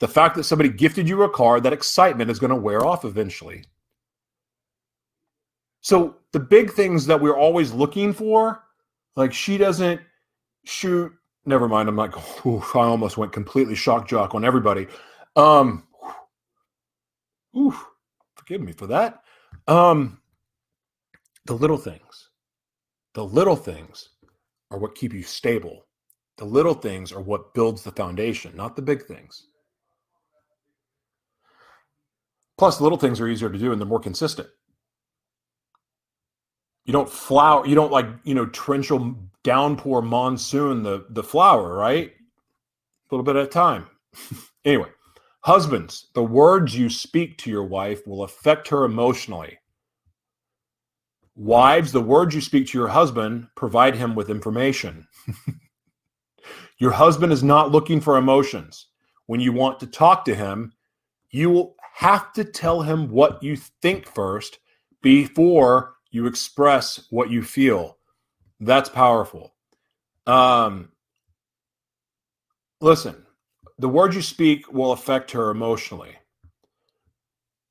[0.00, 3.04] The fact that somebody gifted you a car, that excitement is going to wear off
[3.04, 3.64] eventually.
[5.80, 8.62] So the big things that we're always looking for,
[9.16, 10.00] like she doesn't
[10.68, 11.12] shoot
[11.48, 11.88] never mind.
[11.88, 14.86] I'm like, I almost went completely shock jock on everybody.
[15.34, 15.86] Um,
[17.56, 17.84] oof,
[18.36, 19.22] forgive me for that.
[19.66, 20.20] Um,
[21.46, 22.30] the little things,
[23.14, 24.10] the little things
[24.70, 25.86] are what keep you stable.
[26.36, 29.48] The little things are what builds the foundation, not the big things.
[32.58, 34.48] Plus, little things are easier to do and they're more consistent.
[36.88, 39.14] You don't flower, you don't like, you know, torrential
[39.44, 42.08] downpour monsoon the, the flower, right?
[42.08, 43.88] A little bit at a time.
[44.64, 44.88] anyway,
[45.40, 49.58] husbands, the words you speak to your wife will affect her emotionally.
[51.36, 55.06] Wives, the words you speak to your husband provide him with information.
[56.78, 58.86] your husband is not looking for emotions.
[59.26, 60.72] When you want to talk to him,
[61.32, 64.58] you will have to tell him what you think first
[65.02, 67.98] before you express what you feel.
[68.60, 69.54] That's powerful.
[70.26, 70.90] Um,
[72.80, 73.26] listen,
[73.78, 76.16] the words you speak will affect her emotionally.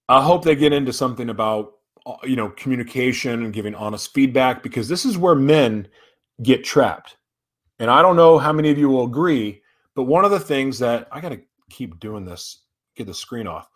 [0.09, 1.73] I hope they get into something about
[2.05, 5.88] uh, you know communication and giving honest feedback because this is where men
[6.41, 7.17] get trapped.
[7.79, 9.61] And I don't know how many of you will agree,
[9.95, 12.63] but one of the things that I got to keep doing this,
[12.95, 13.69] get the screen off.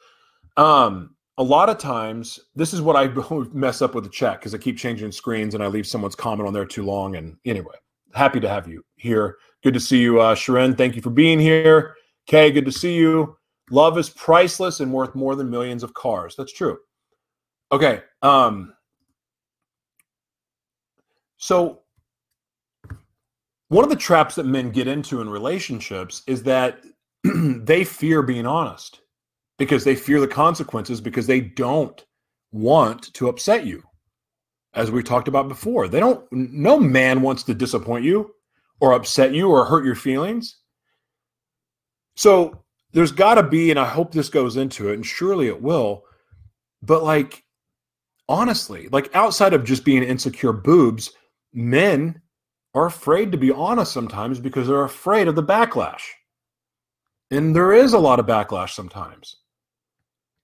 [0.58, 3.08] Um, a lot of times, this is what I
[3.52, 6.48] mess up with the chat because I keep changing screens and I leave someone's comment
[6.48, 7.16] on there too long.
[7.16, 7.74] And anyway,
[8.14, 9.38] happy to have you here.
[9.64, 10.76] Good to see you, uh, Sharon.
[10.76, 11.96] Thank you for being here.
[12.28, 13.38] Kay, good to see you.
[13.72, 16.36] Love is priceless and worth more than millions of cars.
[16.36, 16.78] That's true.
[17.72, 18.02] Okay.
[18.22, 18.74] Um,
[21.38, 21.82] so,
[23.70, 26.84] one of the traps that men get into in relationships is that
[27.24, 29.01] they fear being honest
[29.62, 32.04] because they fear the consequences because they don't
[32.52, 33.84] want to upset you.
[34.74, 38.34] As we talked about before, they don't, no man wants to disappoint you
[38.80, 40.58] or upset you or hurt your feelings.
[42.16, 45.62] So there's got to be, and I hope this goes into it, and surely it
[45.62, 46.06] will,
[46.82, 47.44] but like,
[48.28, 51.12] honestly, like outside of just being insecure boobs,
[51.54, 52.20] men
[52.74, 56.02] are afraid to be honest sometimes because they're afraid of the backlash.
[57.30, 59.36] And there is a lot of backlash sometimes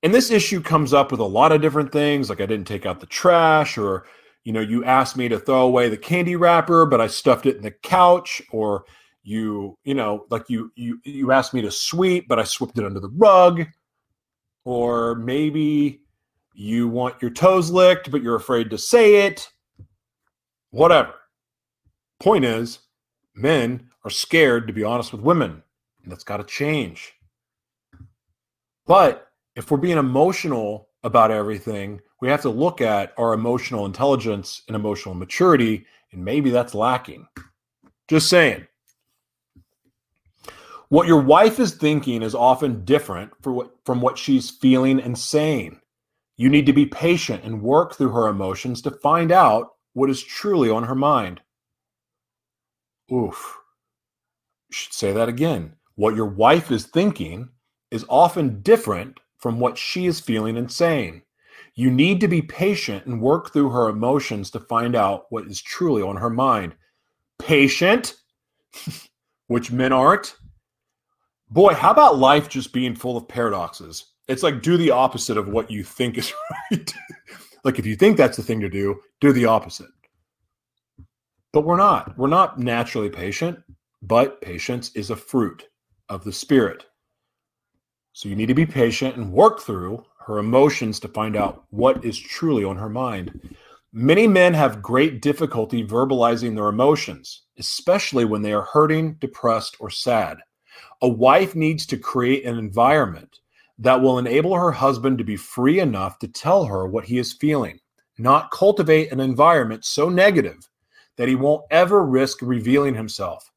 [0.04, 2.86] and this issue comes up with a lot of different things like i didn't take
[2.86, 4.06] out the trash or
[4.43, 7.58] you know you asked me to throw away the candy wrapper but i stuffed it
[7.58, 8.86] in the couch or
[9.24, 12.86] you you know like you you you asked me to sweep but i swept it
[12.86, 13.66] under the rug.
[14.64, 16.02] Or maybe
[16.54, 19.50] you want your toes licked but you're afraid to say it.
[20.72, 21.14] Whatever.
[22.20, 22.80] Point is
[23.34, 25.64] men are scared to be honest with women.
[26.04, 27.14] And that's got to change.
[28.86, 29.27] But
[29.58, 34.76] if we're being emotional about everything, we have to look at our emotional intelligence and
[34.76, 37.28] emotional maturity, and maybe that's lacking.
[38.08, 38.68] Just saying.
[40.89, 45.82] What your wife is thinking is often different what, from what she's feeling and saying.
[46.38, 50.24] You need to be patient and work through her emotions to find out what is
[50.24, 51.41] truly on her mind.
[53.12, 53.58] Oof.
[54.70, 55.74] Should say that again.
[55.95, 57.49] What your wife is thinking
[57.89, 61.22] is often different from what she is feeling and saying.
[61.76, 65.62] You need to be patient and work through her emotions to find out what is
[65.62, 66.74] truly on her mind.
[67.38, 68.16] Patient,
[69.48, 70.36] which men aren't.
[71.52, 74.06] Boy, how about life just being full of paradoxes?
[74.28, 76.34] It's like do the opposite of what you think is
[76.72, 76.94] right.
[77.64, 79.88] like if you think that's the thing to do, do the opposite.
[81.54, 82.18] But we're not.
[82.18, 83.60] We're not naturally patient,
[84.02, 85.68] but patience is a fruit
[86.10, 86.87] of the Spirit.
[88.18, 92.03] So you need to be patient and work through her emotions to find out what
[92.03, 93.55] is truly on her mind.
[93.93, 99.91] Many men have great difficulty verbalizing their emotions, especially when they are hurting, depressed, or
[99.91, 100.39] sad.
[101.03, 103.38] A wife needs to create an environment
[103.78, 107.34] that will enable her husband to be free enough to tell her what he is
[107.34, 107.80] feeling,
[108.18, 110.68] not cultivate an environment so negative
[111.18, 113.51] that he won't ever risk revealing himself.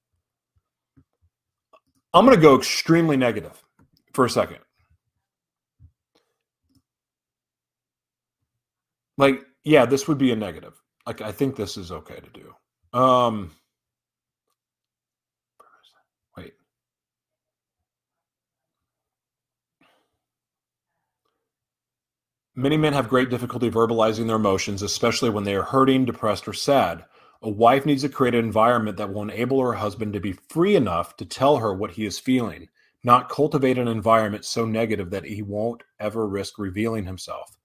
[2.12, 3.59] I'm going to go extremely negative
[4.12, 4.58] for a second.
[9.16, 10.80] Like, yeah, this would be a negative.
[11.06, 12.98] Like, I think this is okay to do.
[12.98, 13.50] Um,
[16.36, 16.54] wait.
[22.54, 26.54] Many men have great difficulty verbalizing their emotions, especially when they are hurting, depressed, or
[26.54, 27.04] sad.
[27.42, 30.76] A wife needs to create an environment that will enable her husband to be free
[30.76, 32.68] enough to tell her what he is feeling
[33.03, 37.57] not cultivate an environment so negative that he won't ever risk revealing himself.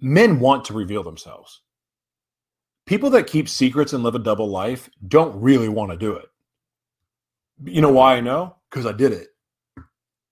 [0.00, 1.62] Men want to reveal themselves.
[2.86, 6.26] People that keep secrets and live a double life don't really want to do it.
[7.64, 8.56] You know why I know?
[8.70, 9.28] Because I did it.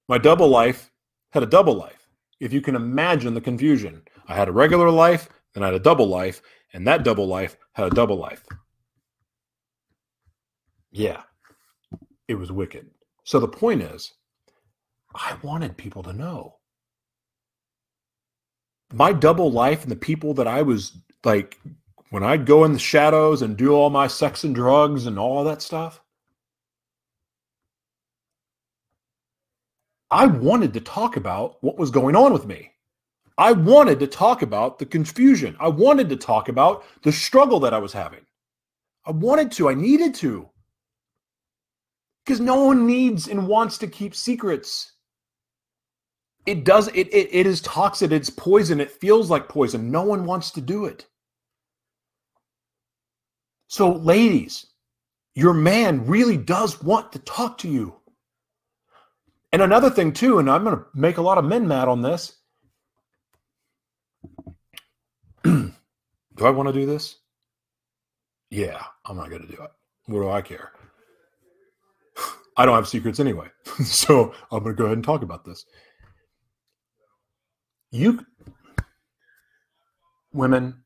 [0.08, 0.90] My double life
[1.30, 2.08] had a double life.
[2.40, 5.80] If you can imagine the confusion, I had a regular life, then I had a
[5.80, 6.40] double life,
[6.72, 8.44] and that double life had a double life.
[10.90, 11.22] Yeah,
[12.28, 12.90] it was wicked.
[13.28, 14.14] So the point is,
[15.14, 16.54] I wanted people to know.
[18.90, 21.60] My double life and the people that I was like,
[22.08, 25.44] when I'd go in the shadows and do all my sex and drugs and all
[25.44, 26.00] that stuff,
[30.10, 32.70] I wanted to talk about what was going on with me.
[33.36, 35.54] I wanted to talk about the confusion.
[35.60, 38.24] I wanted to talk about the struggle that I was having.
[39.04, 40.48] I wanted to, I needed to.
[42.28, 44.92] Because no one needs and wants to keep secrets.
[46.44, 49.90] It does, it, it, it is toxic, it's poison, it feels like poison.
[49.90, 51.06] No one wants to do it.
[53.68, 54.66] So, ladies,
[55.34, 57.94] your man really does want to talk to you.
[59.50, 62.02] And another thing, too, and I'm going to make a lot of men mad on
[62.02, 62.36] this.
[65.44, 65.72] do
[66.38, 67.16] I want to do this?
[68.50, 69.70] Yeah, I'm not going to do it.
[70.08, 70.72] What do I care?
[72.58, 73.48] I don't have secrets anyway.
[73.84, 75.64] so I'm going to go ahead and talk about this.
[77.90, 78.26] You,
[80.32, 80.82] women,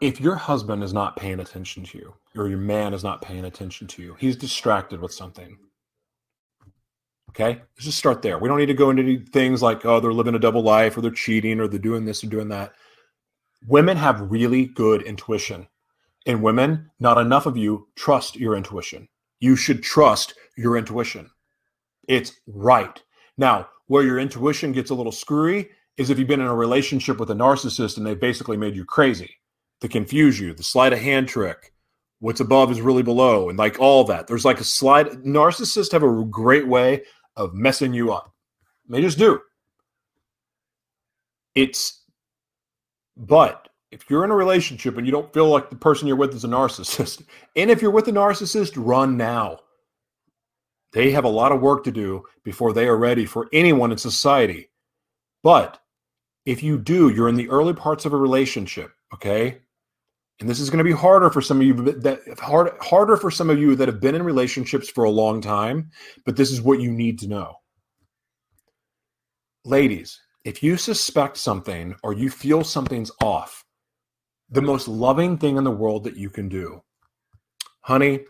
[0.00, 3.44] if your husband is not paying attention to you, or your man is not paying
[3.44, 5.58] attention to you, he's distracted with something
[7.34, 8.38] Okay, let's just start there.
[8.38, 11.00] We don't need to go into things like, oh, they're living a double life or
[11.00, 12.74] they're cheating or they're doing this or doing that.
[13.66, 15.66] Women have really good intuition.
[16.26, 19.08] And women, not enough of you trust your intuition.
[19.44, 21.28] You should trust your intuition.
[22.08, 22.98] It's right.
[23.36, 25.68] Now, where your intuition gets a little screwy
[25.98, 28.86] is if you've been in a relationship with a narcissist and they basically made you
[28.86, 29.36] crazy,
[29.82, 31.74] to confuse you, the sleight of hand trick,
[32.20, 34.26] what's above is really below, and like all that.
[34.26, 35.08] There's like a slide.
[35.24, 37.02] Narcissists have a great way
[37.36, 38.32] of messing you up.
[38.88, 39.40] They just do.
[41.54, 42.02] It's,
[43.14, 43.63] but
[43.94, 46.44] if you're in a relationship and you don't feel like the person you're with is
[46.44, 47.22] a narcissist,
[47.56, 49.60] and if you're with a narcissist, run now.
[50.92, 53.98] They have a lot of work to do before they are ready for anyone in
[53.98, 54.70] society.
[55.44, 55.80] But
[56.44, 59.60] if you do, you're in the early parts of a relationship, okay?
[60.40, 63.30] And this is going to be harder for some of you that hard, harder for
[63.30, 65.90] some of you that have been in relationships for a long time,
[66.24, 67.54] but this is what you need to know.
[69.64, 73.63] Ladies, if you suspect something or you feel something's off,
[74.50, 76.82] the most loving thing in the world that you can do,
[77.80, 78.20] honey,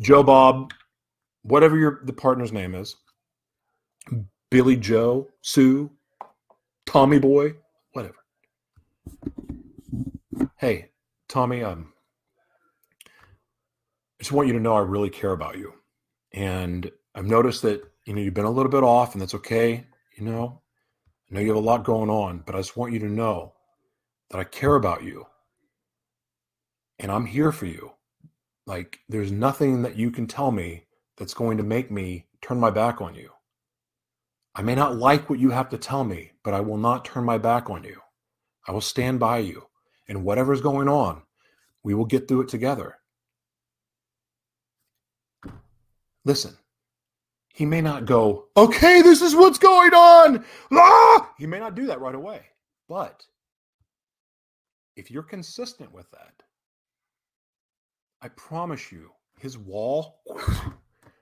[0.00, 0.72] Joe Bob,
[1.42, 2.96] whatever your the partner's name is,
[4.50, 5.90] Billy Joe, Sue,
[6.86, 7.54] Tommy Boy,
[7.92, 8.16] whatever.
[10.56, 10.90] Hey,
[11.28, 11.92] Tommy, um,
[13.06, 15.72] I just want you to know I really care about you.
[16.32, 19.86] And I've noticed that, you know, you've been a little bit off, and that's okay.
[20.16, 20.60] You know,
[21.30, 23.54] I know you have a lot going on, but I just want you to know
[24.30, 25.26] that I care about you.
[27.00, 27.92] And I'm here for you.
[28.66, 30.84] Like, there's nothing that you can tell me
[31.16, 33.30] that's going to make me turn my back on you.
[34.54, 37.24] I may not like what you have to tell me, but I will not turn
[37.24, 38.00] my back on you.
[38.68, 39.66] I will stand by you
[40.08, 41.22] and whatever's going on,
[41.84, 42.96] we will get through it together.
[46.24, 46.56] Listen,
[47.54, 50.44] he may not go, okay, this is what's going on.
[50.72, 51.32] Ah!
[51.38, 52.42] He may not do that right away.
[52.88, 53.24] But
[54.96, 56.42] if you're consistent with that,
[58.22, 60.20] I promise you, his wall,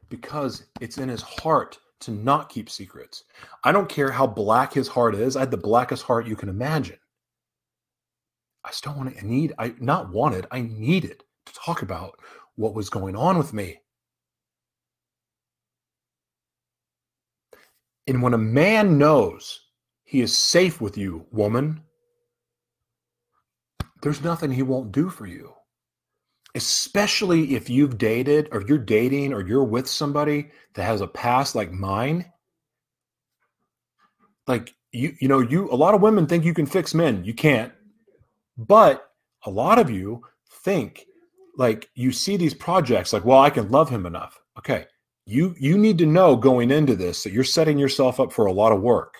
[0.08, 3.24] because it's in his heart to not keep secrets.
[3.64, 5.36] I don't care how black his heart is.
[5.36, 6.98] I had the blackest heart you can imagine.
[8.64, 12.18] I still want to need I not wanted, I needed to talk about
[12.56, 13.80] what was going on with me.
[18.06, 19.60] And when a man knows
[20.04, 21.82] he is safe with you, woman,
[24.02, 25.52] there's nothing he won't do for you.
[26.58, 31.54] Especially if you've dated or you're dating or you're with somebody that has a past
[31.54, 32.32] like mine.
[34.48, 37.24] Like you you know, you a lot of women think you can fix men.
[37.24, 37.72] You can't.
[38.56, 39.08] But
[39.46, 40.24] a lot of you
[40.64, 41.06] think
[41.56, 44.40] like you see these projects like, well, I can love him enough.
[44.58, 44.86] Okay.
[45.26, 48.52] You you need to know going into this that you're setting yourself up for a
[48.52, 49.14] lot of work,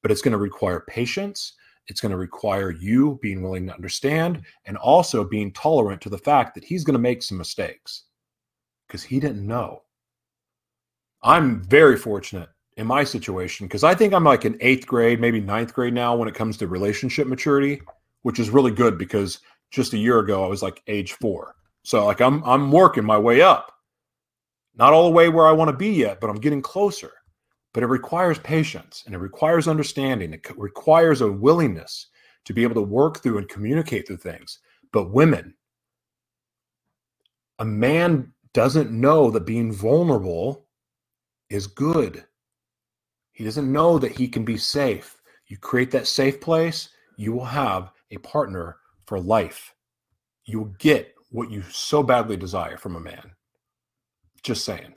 [0.00, 1.54] but it's going to require patience.
[1.88, 6.18] It's going to require you being willing to understand and also being tolerant to the
[6.18, 8.04] fact that he's going to make some mistakes
[8.86, 9.82] because he didn't know.
[11.22, 15.40] I'm very fortunate in my situation because I think I'm like in eighth grade, maybe
[15.40, 17.80] ninth grade now when it comes to relationship maturity
[18.22, 21.54] which is really good because just a year ago I was like age four.
[21.82, 23.72] So like I'm I'm working my way up.
[24.76, 27.10] Not all the way where I want to be yet, but I'm getting closer.
[27.78, 30.32] But it requires patience and it requires understanding.
[30.32, 32.08] It requires a willingness
[32.46, 34.58] to be able to work through and communicate through things.
[34.92, 35.54] But women,
[37.60, 40.66] a man doesn't know that being vulnerable
[41.50, 42.24] is good.
[43.30, 45.22] He doesn't know that he can be safe.
[45.46, 49.72] You create that safe place, you will have a partner for life.
[50.46, 53.36] You will get what you so badly desire from a man.
[54.42, 54.94] Just saying.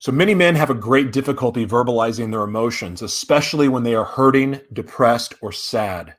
[0.00, 4.62] So many men have a great difficulty verbalizing their emotions, especially when they are hurting,
[4.72, 6.14] depressed, or sad.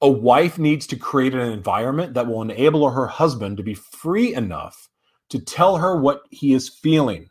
[0.00, 4.34] A wife needs to create an environment that will enable her husband to be free
[4.34, 4.88] enough
[5.28, 7.28] to tell her what he is feeling,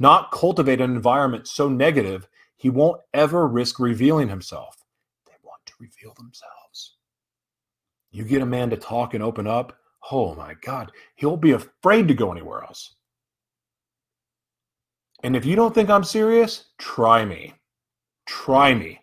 [0.00, 2.26] not cultivate an environment so negative
[2.56, 4.84] he won't ever risk revealing himself.
[5.26, 6.96] They want to reveal themselves.
[8.10, 9.78] You get a man to talk and open up,
[10.10, 12.96] oh my God, he'll be afraid to go anywhere else.
[15.22, 17.54] And if you don't think I'm serious, try me.
[18.26, 19.00] Try me.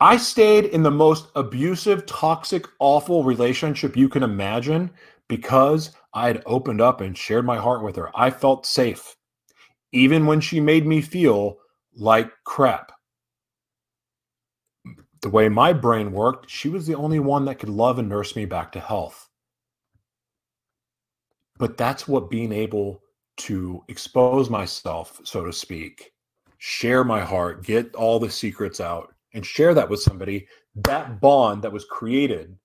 [0.00, 4.92] I stayed in the most abusive, toxic, awful relationship you can imagine
[5.28, 8.16] because I had opened up and shared my heart with her.
[8.16, 9.16] I felt safe,
[9.92, 11.58] even when she made me feel
[11.94, 12.92] like crap.
[15.20, 18.36] The way my brain worked, she was the only one that could love and nurse
[18.36, 19.28] me back to health.
[21.58, 23.02] But that's what being able
[23.38, 26.12] to expose myself, so to speak,
[26.58, 31.62] share my heart, get all the secrets out, and share that with somebody, that bond
[31.62, 32.56] that was created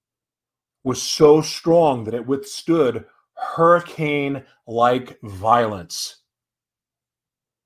[0.83, 3.05] was so strong that it withstood
[3.35, 6.17] hurricane like violence.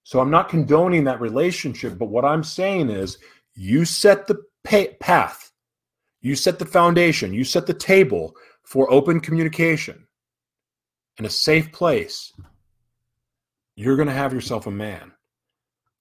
[0.04, 3.18] So I'm not condoning that relationship, but what I'm saying is
[3.56, 5.52] you set the path,
[6.22, 10.08] you set the foundation, you set the table for open communication
[11.18, 12.34] in a safe place
[13.78, 15.14] you're going to have yourself a man.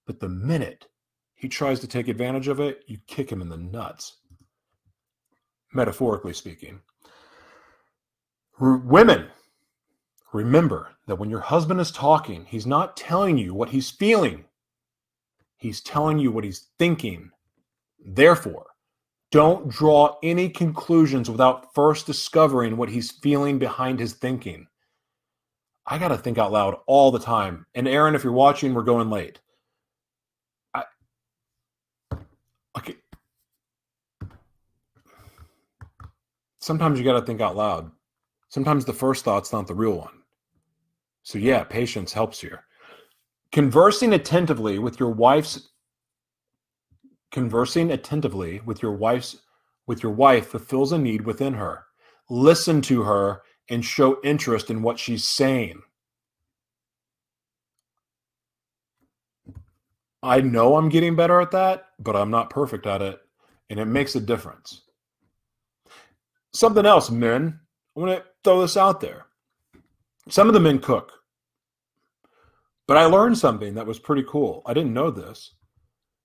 [0.06, 0.86] But the minute
[1.34, 4.16] he tries to take advantage of it, you kick him in the nuts,
[5.74, 6.80] metaphorically speaking.
[8.58, 9.26] R- women,
[10.32, 14.46] remember that when your husband is talking, he's not telling you what he's feeling,
[15.58, 17.30] he's telling you what he's thinking.
[18.02, 18.68] Therefore,
[19.30, 24.66] don't draw any conclusions without first discovering what he's feeling behind his thinking.
[25.86, 27.66] I got to think out loud all the time.
[27.74, 29.38] And Aaron, if you're watching, we're going late.
[30.74, 30.84] I,
[32.76, 32.96] okay.
[36.58, 37.90] Sometimes you got to think out loud.
[38.48, 40.22] Sometimes the first thought's not the real one.
[41.22, 42.64] So, yeah, patience helps here.
[43.52, 45.70] Conversing attentively with your wife's
[47.32, 49.36] conversing attentively with your wife's
[49.86, 51.84] with your wife fulfills a need within her.
[52.28, 55.82] Listen to her and show interest in what she's saying.
[60.22, 63.20] I know I'm getting better at that, but I'm not perfect at it,
[63.70, 64.82] and it makes a difference.
[66.52, 67.60] Something else, men,
[67.94, 69.26] I'm going to throw this out there.
[70.28, 71.12] Some of the men cook,
[72.88, 74.62] but I learned something that was pretty cool.
[74.66, 75.54] I didn't know this,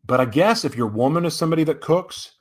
[0.06, 2.38] but I guess if your woman is somebody that cooks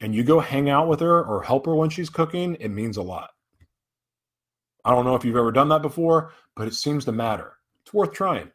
[0.00, 2.96] and you go hang out with her or help her when she's cooking, it means
[2.96, 3.30] a lot.
[4.86, 7.54] I don't know if you've ever done that before, but it seems to matter.
[7.82, 8.52] It's worth trying.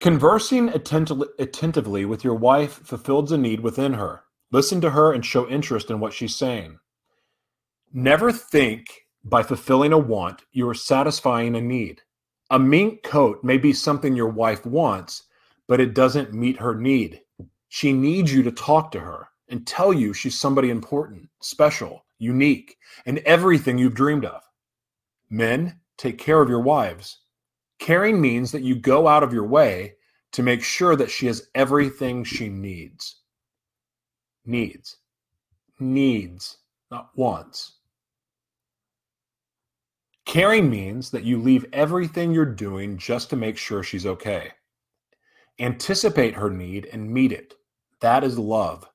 [0.00, 4.22] Conversing attentively with your wife fulfills a need within her.
[4.50, 6.78] Listen to her and show interest in what she's saying.
[7.92, 8.86] Never think
[9.24, 12.00] by fulfilling a want you are satisfying a need.
[12.48, 15.24] A mink coat may be something your wife wants,
[15.68, 17.20] but it doesn't meet her need.
[17.68, 22.76] She needs you to talk to her and tell you she's somebody important, special, unique,
[23.04, 24.42] and everything you've dreamed of.
[25.28, 27.20] Men, take care of your wives.
[27.78, 29.94] Caring means that you go out of your way
[30.32, 33.22] to make sure that she has everything she needs.
[34.44, 34.96] Needs.
[35.78, 36.58] Needs,
[36.90, 37.76] not wants.
[40.24, 44.50] Caring means that you leave everything you're doing just to make sure she's okay.
[45.58, 47.54] Anticipate her need and meet it.
[48.00, 48.86] That is love.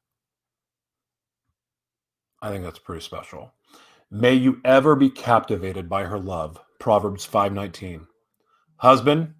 [2.41, 3.53] I think that's pretty special.
[4.09, 6.59] May you ever be captivated by her love.
[6.79, 8.07] Proverbs 5:19.
[8.77, 9.35] Husband,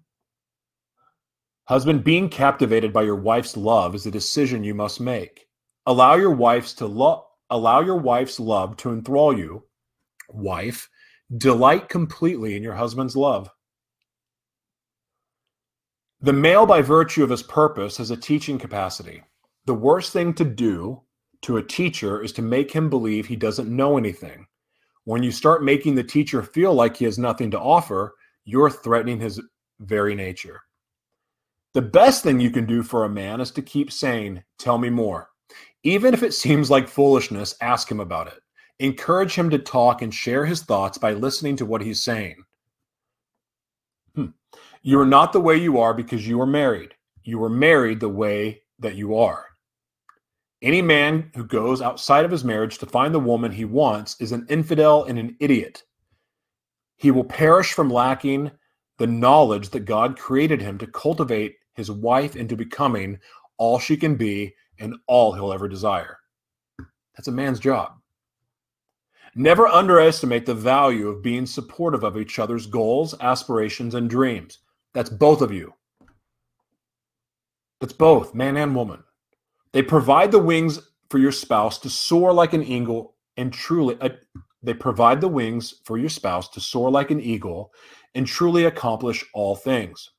[1.64, 5.48] husband being captivated by your wife's love is a decision you must make.
[5.84, 6.86] Allow your wife's to
[7.50, 9.64] allow your wife's love to enthrall you.
[10.30, 10.88] Wife,
[11.36, 13.50] delight completely in your husband's love.
[16.20, 19.24] The male, by virtue of his purpose, has a teaching capacity.
[19.66, 21.02] The worst thing to do
[21.42, 24.46] to a teacher is to make him believe he doesn't know anything.
[25.04, 28.14] When you start making the teacher feel like he has nothing to offer,
[28.44, 29.40] you're threatening his
[29.80, 30.60] very nature.
[31.74, 34.90] The best thing you can do for a man is to keep saying, Tell me
[34.90, 35.30] more.
[35.82, 38.40] Even if it seems like foolishness, ask him about it.
[38.78, 42.44] Encourage him to talk and share his thoughts by listening to what he's saying.
[44.14, 44.26] Hmm.
[44.82, 46.94] You are not the way you are because you are married.
[47.24, 49.46] You are married the way that you are.
[50.62, 54.30] Any man who goes outside of his marriage to find the woman he wants is
[54.30, 55.82] an infidel and an idiot.
[56.96, 58.52] He will perish from lacking
[58.98, 63.18] the knowledge that God created him to cultivate his wife into becoming
[63.58, 66.18] all she can be and all he'll ever desire.
[67.16, 67.94] That's a man's job.
[69.34, 74.58] Never underestimate the value of being supportive of each other's goals, aspirations, and dreams.
[74.94, 75.74] That's both of you.
[77.80, 79.02] That's both, man and woman.
[79.72, 84.10] They provide the wings for your spouse to soar like an eagle and truly uh,
[84.62, 87.72] they provide the wings for your spouse to soar like an eagle
[88.14, 90.10] and truly accomplish all things.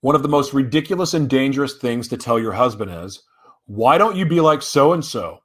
[0.00, 3.22] One of the most ridiculous and dangerous things to tell your husband is,
[3.66, 5.38] why don't you be like so and so?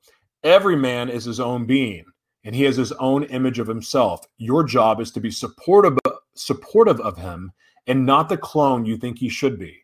[0.43, 2.05] Every man is his own being
[2.43, 4.25] and he has his own image of himself.
[4.37, 5.97] Your job is to be supportive
[6.35, 7.51] supportive of him
[7.87, 9.83] and not the clone you think he should be.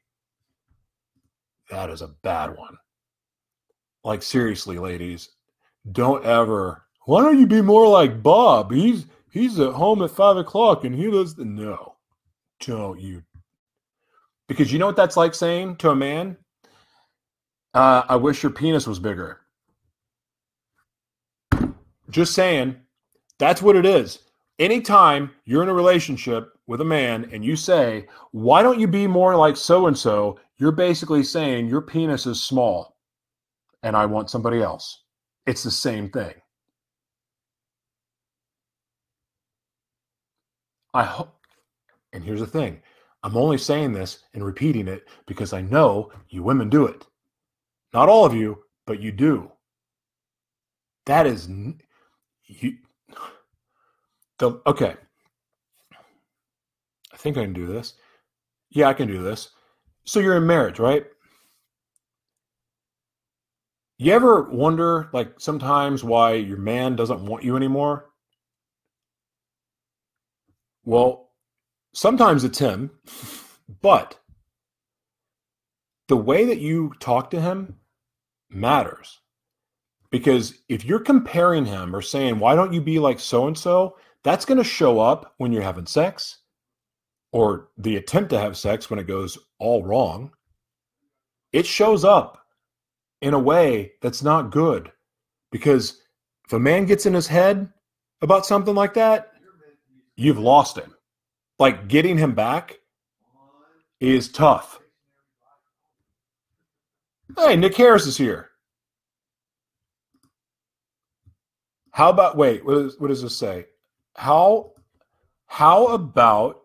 [1.70, 2.78] That is a bad one.
[4.04, 5.30] Like seriously, ladies,
[5.91, 6.84] don't ever.
[7.06, 8.72] Why don't you be more like Bob?
[8.72, 11.95] He's he's at home at five o'clock and he does the no.
[12.60, 13.24] Don't you?
[14.47, 16.38] Because you know what that's like saying to a man.
[17.74, 19.41] Uh, I wish your penis was bigger.
[22.10, 22.76] Just saying,
[23.39, 24.20] that's what it is.
[24.60, 29.08] Anytime you're in a relationship with a man and you say, Why don't you be
[29.08, 30.39] more like so and so?
[30.58, 32.93] You're basically saying your penis is small
[33.84, 35.04] and I want somebody else.
[35.46, 36.34] It's the same thing.
[40.94, 41.36] I hope,
[42.14, 42.82] and here's the thing
[43.24, 47.06] I'm only saying this and repeating it because I know you women do it.
[47.94, 49.52] Not all of you, but you do.
[51.06, 51.50] That is
[52.46, 52.78] you
[54.40, 54.96] the okay.
[57.12, 57.94] I think I can do this.
[58.70, 59.50] Yeah, I can do this.
[60.06, 61.06] So you're in marriage, right?
[64.04, 68.10] You ever wonder, like, sometimes why your man doesn't want you anymore?
[70.84, 71.30] Well,
[71.93, 72.91] sometimes it's him,
[73.82, 74.20] but
[76.10, 77.78] the way that you talk to him
[78.49, 79.22] matters.
[80.12, 83.95] Because if you're comparing him or saying, why don't you be like so and so,
[84.22, 86.39] that's going to show up when you're having sex
[87.32, 90.32] or the attempt to have sex when it goes all wrong.
[91.54, 92.43] It shows up
[93.24, 94.92] in a way that's not good.
[95.50, 96.02] Because
[96.46, 97.72] if a man gets in his head
[98.22, 99.32] about something like that,
[100.18, 100.94] you've lost him.
[101.58, 102.80] Like getting him back
[104.02, 104.80] is tough.
[107.38, 108.50] Hey, Nick Harris is here.
[111.92, 112.66] How about wait?
[112.66, 113.68] What, is, what does this say?
[114.16, 114.74] How
[115.48, 116.62] how about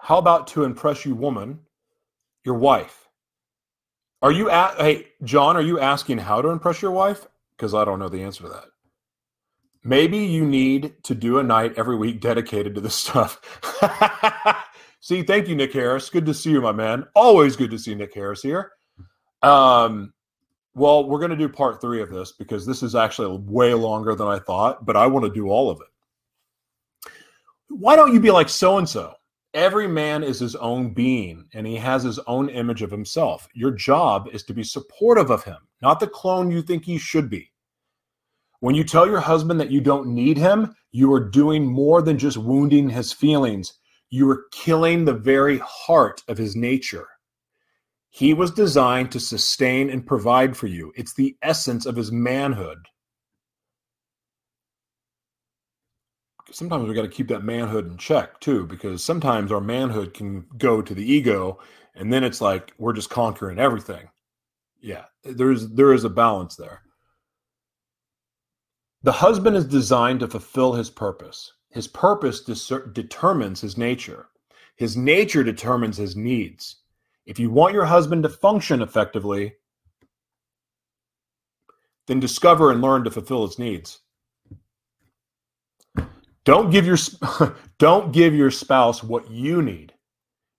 [0.00, 1.60] how about to impress you, woman,
[2.44, 3.07] your wife?
[4.20, 5.56] Are you at hey John?
[5.56, 7.26] Are you asking how to impress your wife?
[7.56, 8.64] Because I don't know the answer to that.
[9.84, 13.40] Maybe you need to do a night every week dedicated to this stuff.
[15.00, 16.10] see, thank you, Nick Harris.
[16.10, 17.06] Good to see you, my man.
[17.14, 18.72] Always good to see Nick Harris here.
[19.42, 20.12] Um,
[20.74, 24.14] well, we're going to do part three of this because this is actually way longer
[24.14, 27.10] than I thought, but I want to do all of it.
[27.68, 29.14] Why don't you be like so and so?
[29.54, 33.48] Every man is his own being and he has his own image of himself.
[33.54, 37.30] Your job is to be supportive of him, not the clone you think he should
[37.30, 37.50] be.
[38.60, 42.18] When you tell your husband that you don't need him, you are doing more than
[42.18, 43.78] just wounding his feelings.
[44.10, 47.06] You are killing the very heart of his nature.
[48.10, 50.92] He was designed to sustain and provide for you.
[50.96, 52.78] It's the essence of his manhood.
[56.50, 60.46] Sometimes we got to keep that manhood in check too, because sometimes our manhood can
[60.56, 61.58] go to the ego,
[61.94, 64.08] and then it's like we're just conquering everything.
[64.80, 66.82] Yeah, there's there is a balance there.
[69.02, 71.52] The husband is designed to fulfill his purpose.
[71.70, 74.28] His purpose determines his nature.
[74.76, 76.76] His nature determines his needs.
[77.26, 79.54] If you want your husband to function effectively,
[82.06, 84.00] then discover and learn to fulfill his needs.
[86.48, 86.96] Don't give your
[87.78, 89.92] don't give your spouse what you need.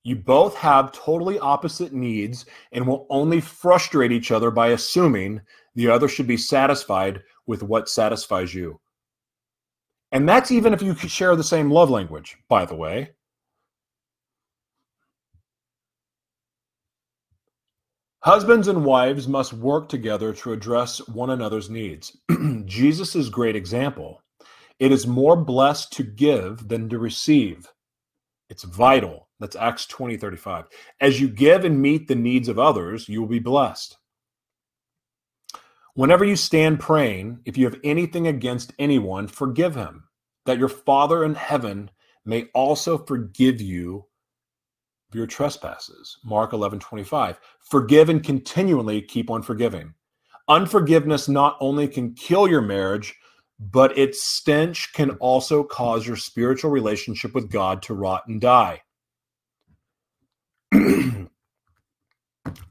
[0.03, 5.41] You both have totally opposite needs and will only frustrate each other by assuming
[5.73, 8.79] the other should be satisfied with what satisfies you.
[10.11, 13.09] And that's even if you share the same love language, by the way.
[18.19, 22.15] Husbands and wives must work together to address one another's needs.
[22.65, 24.21] Jesus' great example.
[24.79, 27.67] It is more blessed to give than to receive.
[28.49, 29.27] It's vital.
[29.39, 30.65] That's Acts 20 35.
[31.01, 33.97] As you give and meet the needs of others, you will be blessed.
[35.93, 40.05] Whenever you stand praying, if you have anything against anyone, forgive him,
[40.45, 41.91] that your Father in heaven
[42.25, 44.05] may also forgive you
[45.13, 46.17] your trespasses.
[46.23, 47.39] Mark 11 25.
[47.61, 49.93] Forgive and continually keep on forgiving.
[50.47, 53.15] Unforgiveness not only can kill your marriage,
[53.59, 58.81] but its stench can also cause your spiritual relationship with God to rot and die.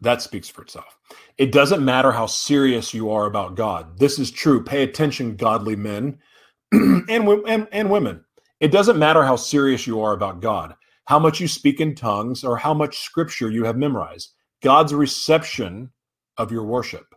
[0.01, 0.97] that speaks for itself.
[1.37, 3.99] It doesn't matter how serious you are about God.
[3.99, 4.63] This is true.
[4.65, 6.19] Pay attention, godly men
[6.73, 8.25] and, and, and women.
[8.61, 10.75] It doesn't matter how serious you are about God,
[11.05, 14.33] how much you speak in tongues, or how much scripture you have memorized.
[14.63, 15.91] God's reception
[16.37, 17.15] of your worship,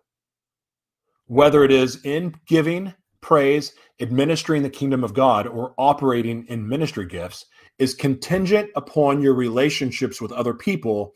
[1.25, 7.05] whether it is in giving, praise, administering the kingdom of God, or operating in ministry
[7.05, 7.45] gifts,
[7.79, 11.13] is contingent upon your relationships with other people,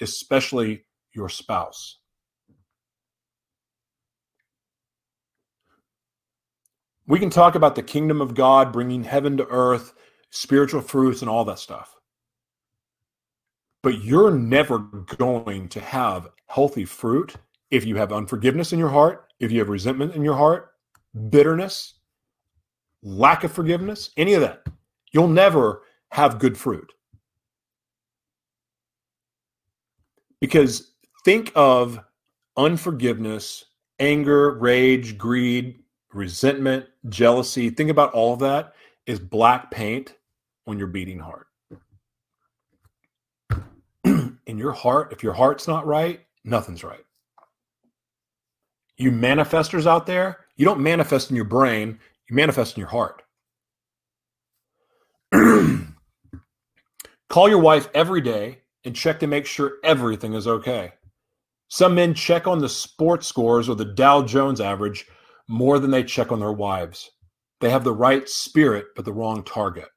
[0.00, 0.84] especially
[1.14, 1.98] your spouse.
[7.06, 9.94] We can talk about the kingdom of God, bringing heaven to earth,
[10.30, 11.94] spiritual fruits, and all that stuff.
[13.82, 17.34] But you're never going to have healthy fruit
[17.70, 20.67] if you have unforgiveness in your heart, if you have resentment in your heart,
[21.30, 21.94] bitterness,
[23.02, 24.66] lack of forgiveness, any of that.
[25.12, 26.92] You'll never have good fruit.
[30.40, 30.92] Because
[31.24, 31.98] think of
[32.56, 33.64] unforgiveness,
[33.98, 35.80] anger, rage, greed,
[36.12, 37.70] resentment, jealousy.
[37.70, 38.74] Think about all of that
[39.06, 40.14] is black paint
[40.66, 41.46] on your beating heart.
[44.04, 47.04] in your heart, if your heart's not right, nothing's right.
[48.96, 51.98] You manifestors out there, you don't manifest in your brain,
[52.28, 53.22] you manifest in your heart.
[57.30, 60.92] Call your wife every day and check to make sure everything is okay.
[61.68, 65.06] Some men check on the sports scores or the Dow Jones average
[65.48, 67.10] more than they check on their wives.
[67.60, 69.88] They have the right spirit, but the wrong target.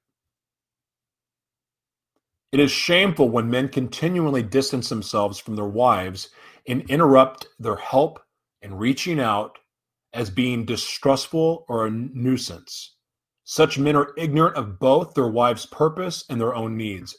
[2.52, 6.30] It is shameful when men continually distance themselves from their wives
[6.68, 8.20] and interrupt their help
[8.62, 9.58] and reaching out
[10.14, 12.96] as being distrustful or a nuisance.
[13.44, 17.18] Such men are ignorant of both their wife's purpose and their own needs.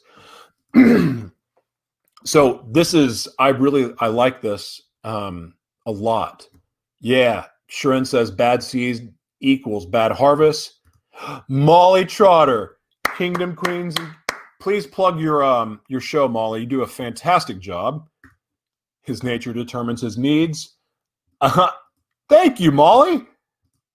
[2.25, 5.53] so this is I really I like this um,
[5.85, 6.47] a lot.
[7.01, 9.01] Yeah, Sharon says bad seeds
[9.41, 10.79] equals bad harvest.
[11.49, 12.77] Molly Trotter,
[13.17, 13.95] Kingdom Queens.
[14.59, 16.61] Please plug your um your show, Molly.
[16.61, 18.07] You do a fantastic job.
[19.03, 20.77] His nature determines his needs.
[21.41, 21.69] Uh,
[22.33, 23.27] thank you, Molly.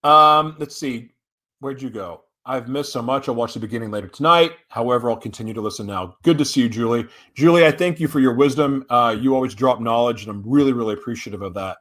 [0.04, 1.10] Um, let's see.
[1.58, 2.22] Where'd you go?
[2.46, 3.28] I've missed so much.
[3.28, 4.52] I'll watch the beginning later tonight.
[4.68, 6.16] However, I'll continue to listen now.
[6.22, 7.06] Good to see you, Julie.
[7.34, 8.86] Julie, I thank you for your wisdom.
[8.88, 11.78] Uh, you always drop knowledge, and I'm really, really appreciative of that.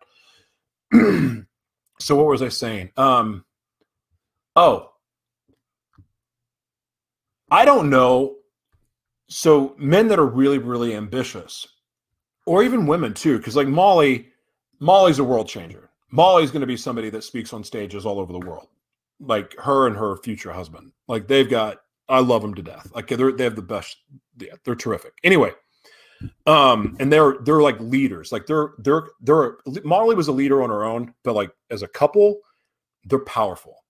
[1.99, 2.89] so, what was I saying?
[2.97, 3.45] Um,
[4.55, 4.91] oh,
[7.51, 8.37] I don't know.
[9.29, 11.67] So, men that are really, really ambitious,
[12.47, 14.29] or even women too, because like Molly,
[14.79, 15.86] Molly's a world changer.
[16.11, 18.67] Molly's going to be somebody that speaks on stages all over the world
[19.19, 20.91] like her and her future husband.
[21.07, 21.77] Like they've got,
[22.09, 22.91] I love them to death.
[22.93, 23.97] Like they're they have the best.
[24.37, 25.13] Yeah, they're terrific.
[25.23, 25.51] Anyway,
[26.45, 28.31] um, and they're they're like leaders.
[28.31, 31.87] Like they're they're they're Molly was a leader on her own, but like as a
[31.87, 32.39] couple,
[33.05, 33.83] they're powerful.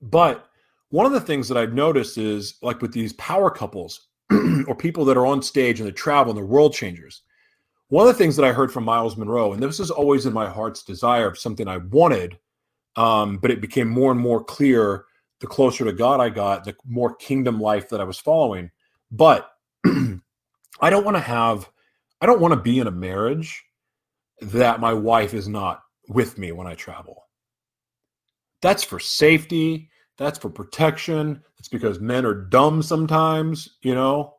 [0.00, 0.46] But
[0.90, 4.08] one of the things that I've noticed is like with these power couples
[4.66, 7.22] or people that are on stage and they travel and they're world changers.
[7.88, 10.32] One of the things that I heard from Myles Munroe, and this is always in
[10.32, 12.38] my heart's desire something I wanted,
[12.96, 15.06] um, but it became more and more clear
[15.40, 18.70] the closer to God I got, the more kingdom life that I was following.
[19.10, 19.50] But
[19.86, 21.70] I don't want to have,
[22.20, 23.64] I don't want to be in a marriage
[24.40, 27.24] that my wife is not with me when I travel.
[28.60, 29.88] That's for safety.
[30.18, 31.42] That's for protection.
[31.58, 34.34] It's because men are dumb sometimes, you know?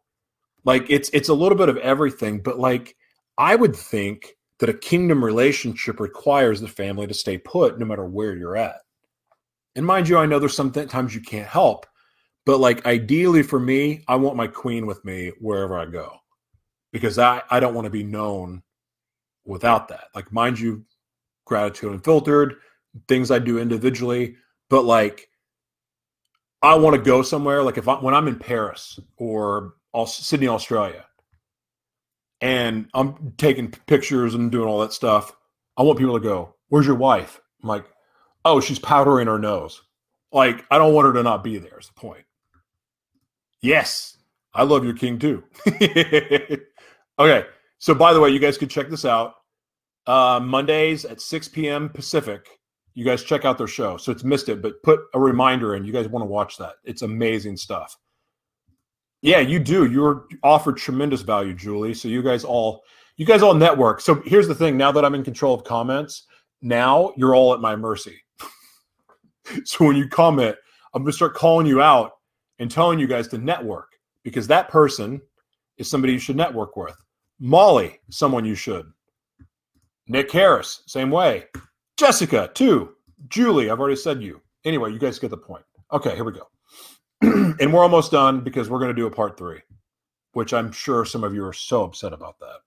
[0.66, 2.96] Like it's it's a little bit of everything, but like
[3.40, 8.06] I would think that a kingdom relationship requires the family to stay put no matter
[8.06, 8.82] where you're at.
[9.76, 11.86] And mind you, I know there's some times you can't help,
[12.46, 16.18] but like ideally for me, I want my queen with me wherever I go
[16.92, 18.62] because I, I don't want to be known
[19.46, 20.06] without that.
[20.14, 20.84] Like, mind you,
[21.46, 22.58] gratitude unfiltered,
[23.08, 24.36] things I do individually,
[24.70, 25.30] but like
[26.62, 29.76] I want to go somewhere, like if I, when I'm in Paris or
[30.08, 31.06] Sydney, Australia,
[32.42, 35.36] and I'm taking pictures and doing all that stuff,
[35.78, 37.86] I want people to go, "Where's your wife?" I'm like,
[38.46, 39.82] "Oh, she's powdering her nose."
[40.32, 41.80] Like I don't want her to not be there.
[41.80, 42.26] Is the point?
[43.62, 44.18] Yes,
[44.54, 45.44] I love your king too.
[47.20, 47.46] okay,
[47.80, 49.36] so by the way, you guys can check this out.
[50.08, 51.90] Uh, Mondays at 6 p.m.
[51.90, 52.48] Pacific.
[52.94, 53.98] You guys check out their show.
[53.98, 55.86] So it's missed it, but put a reminder in.
[55.86, 56.76] You guys want to watch that.
[56.84, 57.96] It's amazing stuff.
[59.22, 59.86] Yeah, you do.
[59.86, 61.94] You're offered tremendous value, Julie.
[61.94, 62.84] So you guys all
[63.18, 64.00] you guys all network.
[64.00, 66.26] So here's the thing, now that I'm in control of comments,
[66.62, 68.18] now you're all at my mercy.
[69.66, 70.56] so when you comment,
[70.94, 72.14] I'm going to start calling you out
[72.60, 73.90] and telling you guys to network
[74.24, 75.22] because that person
[75.78, 76.96] is somebody you should network with.
[77.42, 78.90] Molly, someone you should.
[80.08, 81.46] Nick Harris, same way.
[81.98, 82.96] Jessica, too.
[83.28, 84.42] Julie, I've already said you.
[84.64, 85.64] Anyway, you guys get the point.
[85.92, 86.48] Okay, here we go.
[87.22, 89.60] and we're almost done because we're going to do a part three,
[90.34, 92.60] which I'm sure some of you are so upset about that.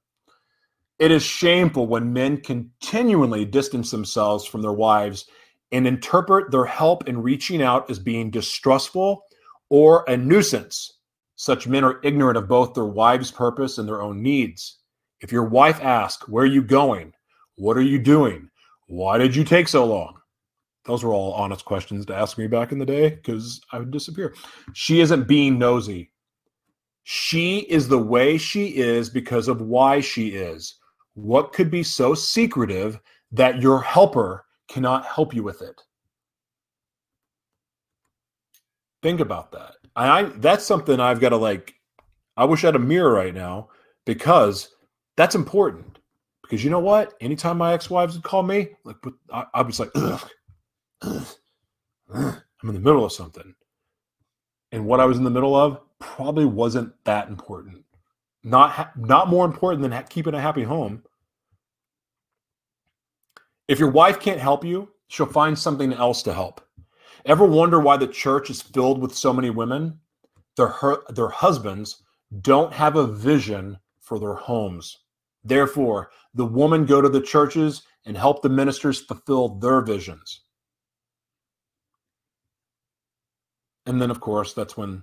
[0.99, 5.27] It is shameful when men continually distance themselves from their wives
[5.73, 9.25] and interpret their help in reaching out as being distrustful
[9.71, 10.99] or a nuisance.
[11.37, 14.79] Such men are ignorant of both their wives' purpose and their own needs.
[15.23, 17.15] If your wife asks, Where are you going?
[17.57, 18.51] What are you doing?
[18.87, 20.22] Why did you take so long?
[20.85, 23.91] Those were all honest questions to ask me back in the day because I would
[23.91, 24.35] disappear.
[24.75, 26.11] She isn't being nosy.
[27.05, 30.77] She is the way she is because of why she is.
[31.15, 32.99] What could be so secretive
[33.33, 35.81] that your helper cannot help you with it?
[39.03, 39.75] Think about that.
[39.97, 41.75] I that's something I've got to like.
[42.37, 43.69] I wish I had a mirror right now
[44.07, 44.75] because
[45.17, 45.99] that's important.
[46.43, 47.15] Because you know what?
[47.21, 48.97] Anytime my ex-wives would call me, like
[49.33, 50.29] I, I was like, ugh,
[52.15, 53.55] I'm in the middle of something,
[54.71, 57.85] and what I was in the middle of probably wasn't that important.
[58.45, 61.03] Not ha- not more important than ha- keeping a happy home.
[63.69, 66.61] If your wife can't help you, she'll find something else to help.
[67.25, 70.01] Ever wonder why the church is filled with so many women?
[70.57, 72.03] Their, her, their husbands
[72.41, 74.99] don't have a vision for their homes.
[75.45, 80.43] Therefore, the women go to the churches and help the ministers fulfill their visions.
[83.87, 85.03] And then, of course, that's when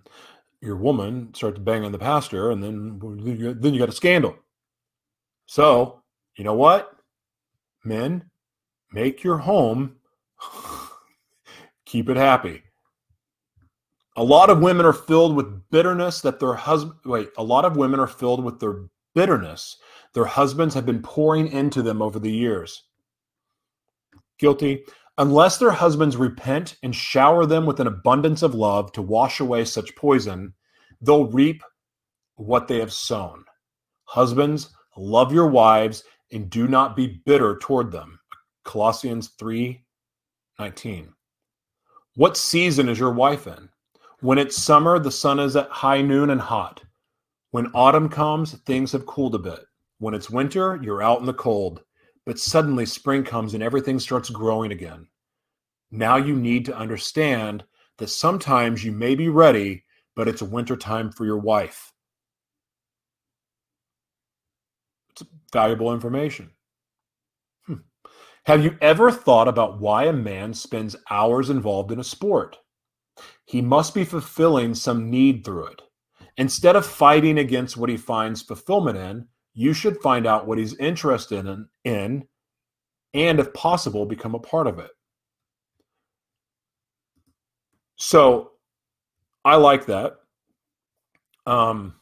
[0.61, 2.99] your woman starts banging the pastor, and then
[3.59, 4.35] then you got a scandal.
[5.45, 6.01] So,
[6.35, 6.95] you know what,
[7.83, 8.29] men,
[8.91, 9.95] make your home
[11.85, 12.63] keep it happy.
[14.15, 17.77] A lot of women are filled with bitterness that their husband wait, a lot of
[17.77, 18.85] women are filled with their
[19.15, 19.77] bitterness
[20.13, 22.83] their husbands have been pouring into them over the years.
[24.37, 24.85] Guilty.
[25.19, 29.65] Unless their husbands repent and shower them with an abundance of love to wash away
[29.65, 30.53] such poison,
[31.01, 31.61] they'll reap
[32.35, 33.43] what they have sown.
[34.05, 38.17] Husbands, love your wives and do not be bitter toward them.
[38.63, 39.83] Colossians 3
[40.57, 41.13] 19.
[42.15, 43.67] What season is your wife in?
[44.21, 46.81] When it's summer, the sun is at high noon and hot.
[47.51, 49.65] When autumn comes, things have cooled a bit.
[49.97, 51.81] When it's winter, you're out in the cold.
[52.29, 55.07] But suddenly spring comes and everything starts growing again.
[55.89, 57.63] Now you need to understand
[57.97, 59.83] that sometimes you may be ready,
[60.15, 61.91] but it's winter time for your wife.
[65.09, 66.51] It's valuable information.
[67.65, 67.77] Hmm.
[68.45, 72.59] Have you ever thought about why a man spends hours involved in a sport?
[73.45, 75.81] He must be fulfilling some need through it.
[76.37, 79.27] Instead of fighting against what he finds fulfillment in,
[79.59, 82.25] you should find out what he's interested in, in
[83.13, 84.91] and, if possible, become a part of it.
[87.97, 88.51] So
[89.43, 90.15] I like that.
[91.45, 91.95] Um,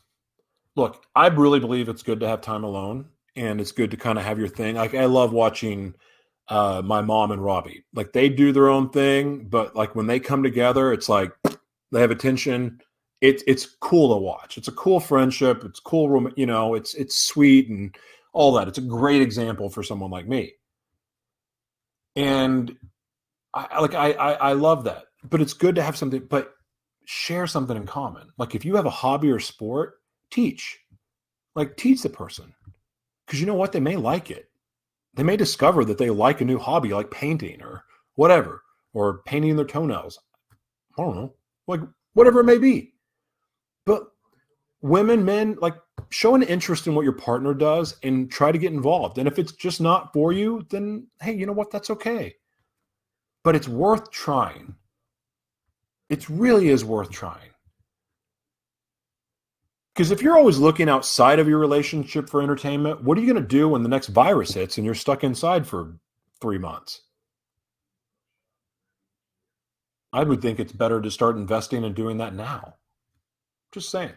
[0.75, 3.05] look, I really believe it's good to have time alone
[3.35, 4.75] and it's good to kind of have your thing.
[4.75, 5.95] Like I love watching
[6.49, 7.85] uh, my mom and Robbie.
[7.91, 11.31] Like they do their own thing, but like when they come together, it's like
[11.91, 12.81] they have attention.
[13.21, 14.57] It's it's cool to watch.
[14.57, 15.63] It's a cool friendship.
[15.63, 16.31] It's cool, room.
[16.35, 16.75] you know.
[16.75, 17.95] It's it's sweet and
[18.33, 18.67] all that.
[18.67, 20.53] It's a great example for someone like me.
[22.15, 22.75] And
[23.53, 25.05] I like I, I I love that.
[25.27, 26.25] But it's good to have something.
[26.29, 26.53] But
[27.05, 28.29] share something in common.
[28.37, 29.95] Like if you have a hobby or sport,
[30.29, 30.79] teach.
[31.55, 32.53] Like teach the person
[33.25, 34.47] because you know what they may like it
[35.17, 37.83] they may discover that they like a new hobby like painting or
[38.15, 38.63] whatever,
[38.93, 40.19] or painting their toenails.
[40.97, 41.33] I don't know,
[41.67, 41.81] like
[42.13, 42.93] whatever it may be.
[43.87, 44.11] But
[44.81, 45.75] women, men, like
[46.09, 49.17] show an interest in what your partner does and try to get involved.
[49.17, 51.71] And if it's just not for you, then hey, you know what?
[51.71, 52.35] That's okay.
[53.43, 54.75] But it's worth trying.
[56.09, 57.51] It really is worth trying.
[59.95, 63.41] Because if you're always looking outside of your relationship for entertainment, what are you going
[63.41, 65.95] to do when the next virus hits and you're stuck inside for
[66.41, 67.03] three months?
[70.11, 72.75] I would think it's better to start investing and doing that now.
[73.73, 74.13] Just saying.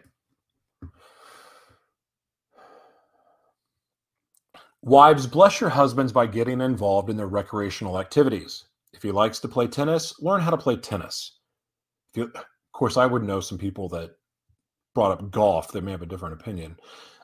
[4.82, 8.64] Wives, bless your husbands by getting involved in their recreational activities.
[8.92, 11.38] If he likes to play tennis, learn how to play tennis.
[12.14, 14.10] You, of course, I would know some people that
[14.94, 16.78] brought up golf that may have a different opinion.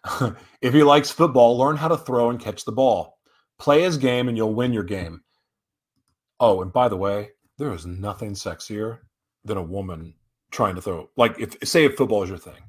[0.61, 3.19] if he likes football, learn how to throw and catch the ball.
[3.59, 5.23] Play his game and you'll win your game.
[6.39, 8.98] Oh, and by the way, there is nothing sexier
[9.44, 10.15] than a woman
[10.57, 11.11] trying to throw.
[11.16, 12.62] Like, if say if football is your thing,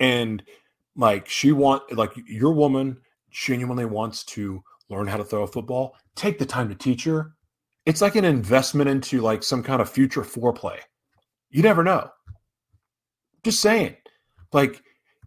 [0.00, 0.42] and
[0.96, 2.96] like she want like your woman
[3.30, 7.34] genuinely wants to learn how to throw a football, take the time to teach her.
[7.86, 10.78] It's like an investment into like some kind of future foreplay.
[11.50, 12.10] You never know.
[13.44, 13.96] Just saying.
[14.52, 14.82] Like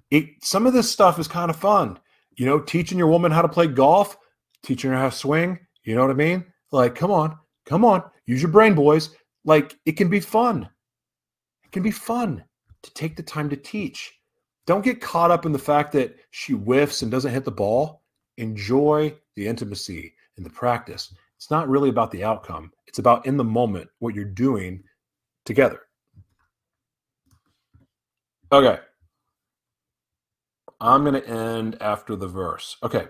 [0.09, 1.99] it some of this stuff is kind of fun.
[2.35, 4.17] You know, teaching your woman how to play golf,
[4.63, 6.43] teaching her how to swing, you know what I mean?
[6.71, 9.11] Like, come on, come on, use your brain, boys.
[9.45, 10.67] Like, it can be fun.
[11.73, 12.43] Can be fun
[12.83, 14.19] to take the time to teach.
[14.67, 18.03] Don't get caught up in the fact that she whiffs and doesn't hit the ball.
[18.37, 21.13] Enjoy the intimacy and the practice.
[21.35, 24.83] It's not really about the outcome, it's about in the moment what you're doing
[25.45, 25.81] together.
[28.51, 28.77] Okay.
[30.79, 32.77] I'm going to end after the verse.
[32.83, 33.07] Okay.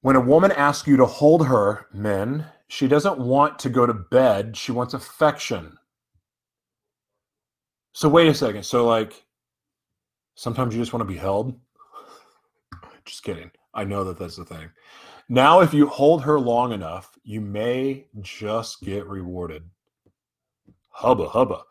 [0.00, 3.94] When a woman asks you to hold her, men, she doesn't want to go to
[3.94, 4.56] bed.
[4.56, 5.78] She wants affection.
[7.96, 8.62] So, wait a second.
[8.62, 9.24] So, like,
[10.34, 11.58] sometimes you just want to be held?
[13.06, 13.50] just kidding.
[13.72, 14.68] I know that that's the thing.
[15.28, 19.64] Now, if you hold her long enough, you may just get rewarded.
[20.90, 21.62] Hubba, hubba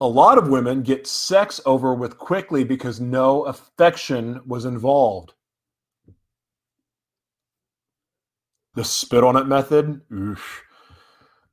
[0.00, 5.32] a lot of women get sex over with quickly because no affection was involved.
[8.74, 10.02] The spit on it method,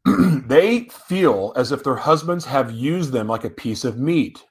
[0.48, 4.44] they feel as if their husbands have used them like a piece of meat.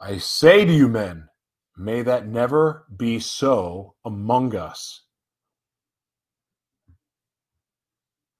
[0.00, 1.28] I say to you, men,
[1.76, 5.02] may that never be so among us.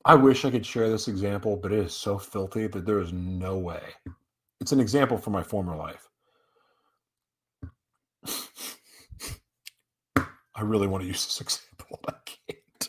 [0.05, 3.13] I wish I could share this example, but it is so filthy that there is
[3.13, 3.83] no way.
[4.61, 6.09] It's an example from my former life.
[10.17, 12.01] I really want to use this example.
[12.03, 12.89] but I can't.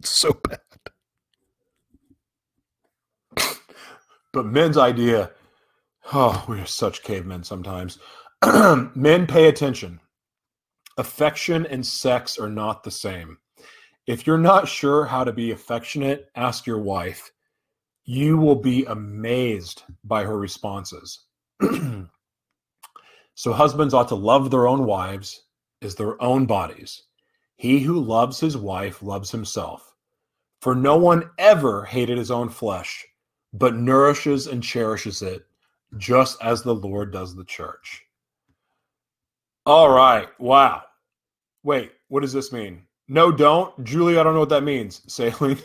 [0.00, 0.60] It's so bad.
[4.32, 5.30] But men's idea,
[6.12, 7.98] oh, we are such cavemen sometimes.
[8.94, 10.00] Men pay attention.
[10.98, 13.38] Affection and sex are not the same.
[14.06, 17.30] If you're not sure how to be affectionate, ask your wife.
[18.04, 21.20] You will be amazed by her responses.
[23.34, 25.44] so, husbands ought to love their own wives
[25.82, 27.04] as their own bodies.
[27.56, 29.94] He who loves his wife loves himself.
[30.60, 33.06] For no one ever hated his own flesh,
[33.52, 35.46] but nourishes and cherishes it,
[35.98, 38.04] just as the Lord does the church.
[39.66, 40.28] All right.
[40.40, 40.82] Wow.
[41.62, 42.82] Wait, what does this mean?
[43.08, 43.84] No, don't.
[43.84, 45.02] Julie, I don't know what that means.
[45.12, 45.58] Sailing.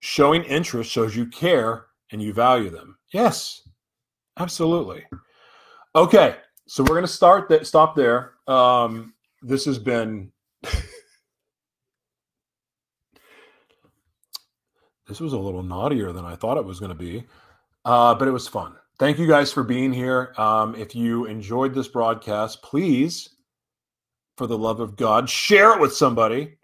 [0.00, 2.96] Showing interest shows you care and you value them.
[3.12, 3.68] Yes,
[4.38, 5.04] absolutely.
[5.94, 6.36] Okay,
[6.66, 7.66] so we're going to start that.
[7.66, 8.34] Stop there.
[8.46, 10.32] Um, this has been.
[15.10, 17.24] This was a little naughtier than I thought it was going to be,
[17.84, 18.76] uh, but it was fun.
[19.00, 20.32] Thank you guys for being here.
[20.38, 23.28] Um, if you enjoyed this broadcast, please
[24.36, 26.54] for the love of God, share it with somebody.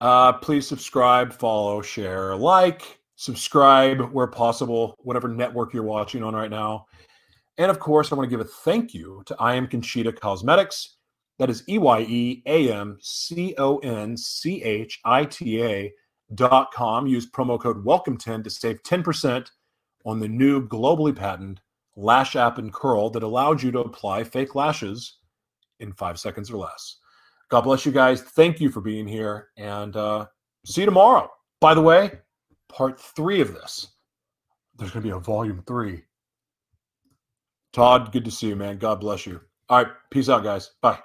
[0.00, 6.50] Uh, please subscribe, follow, share, like, subscribe where possible, whatever network you're watching on right
[6.50, 6.86] now.
[7.58, 10.96] And of course, I want to give a thank you to I Am Conchita Cosmetics.
[11.38, 15.92] That is E Y E A M C O N C H I T A
[16.34, 17.06] dot com.
[17.06, 19.50] Use promo code WELCOME10 to save 10%
[20.04, 21.60] on the new globally patented
[21.96, 25.18] lash app and curl that allows you to apply fake lashes
[25.80, 26.96] in five seconds or less.
[27.48, 28.22] God bless you guys.
[28.22, 30.26] Thank you for being here and uh,
[30.64, 31.30] see you tomorrow.
[31.60, 32.12] By the way,
[32.68, 33.88] part three of this.
[34.76, 36.04] There's going to be a volume three.
[37.72, 38.78] Todd, good to see you, man.
[38.78, 39.40] God bless you.
[39.68, 39.92] All right.
[40.10, 40.70] Peace out, guys.
[40.80, 41.00] Bye.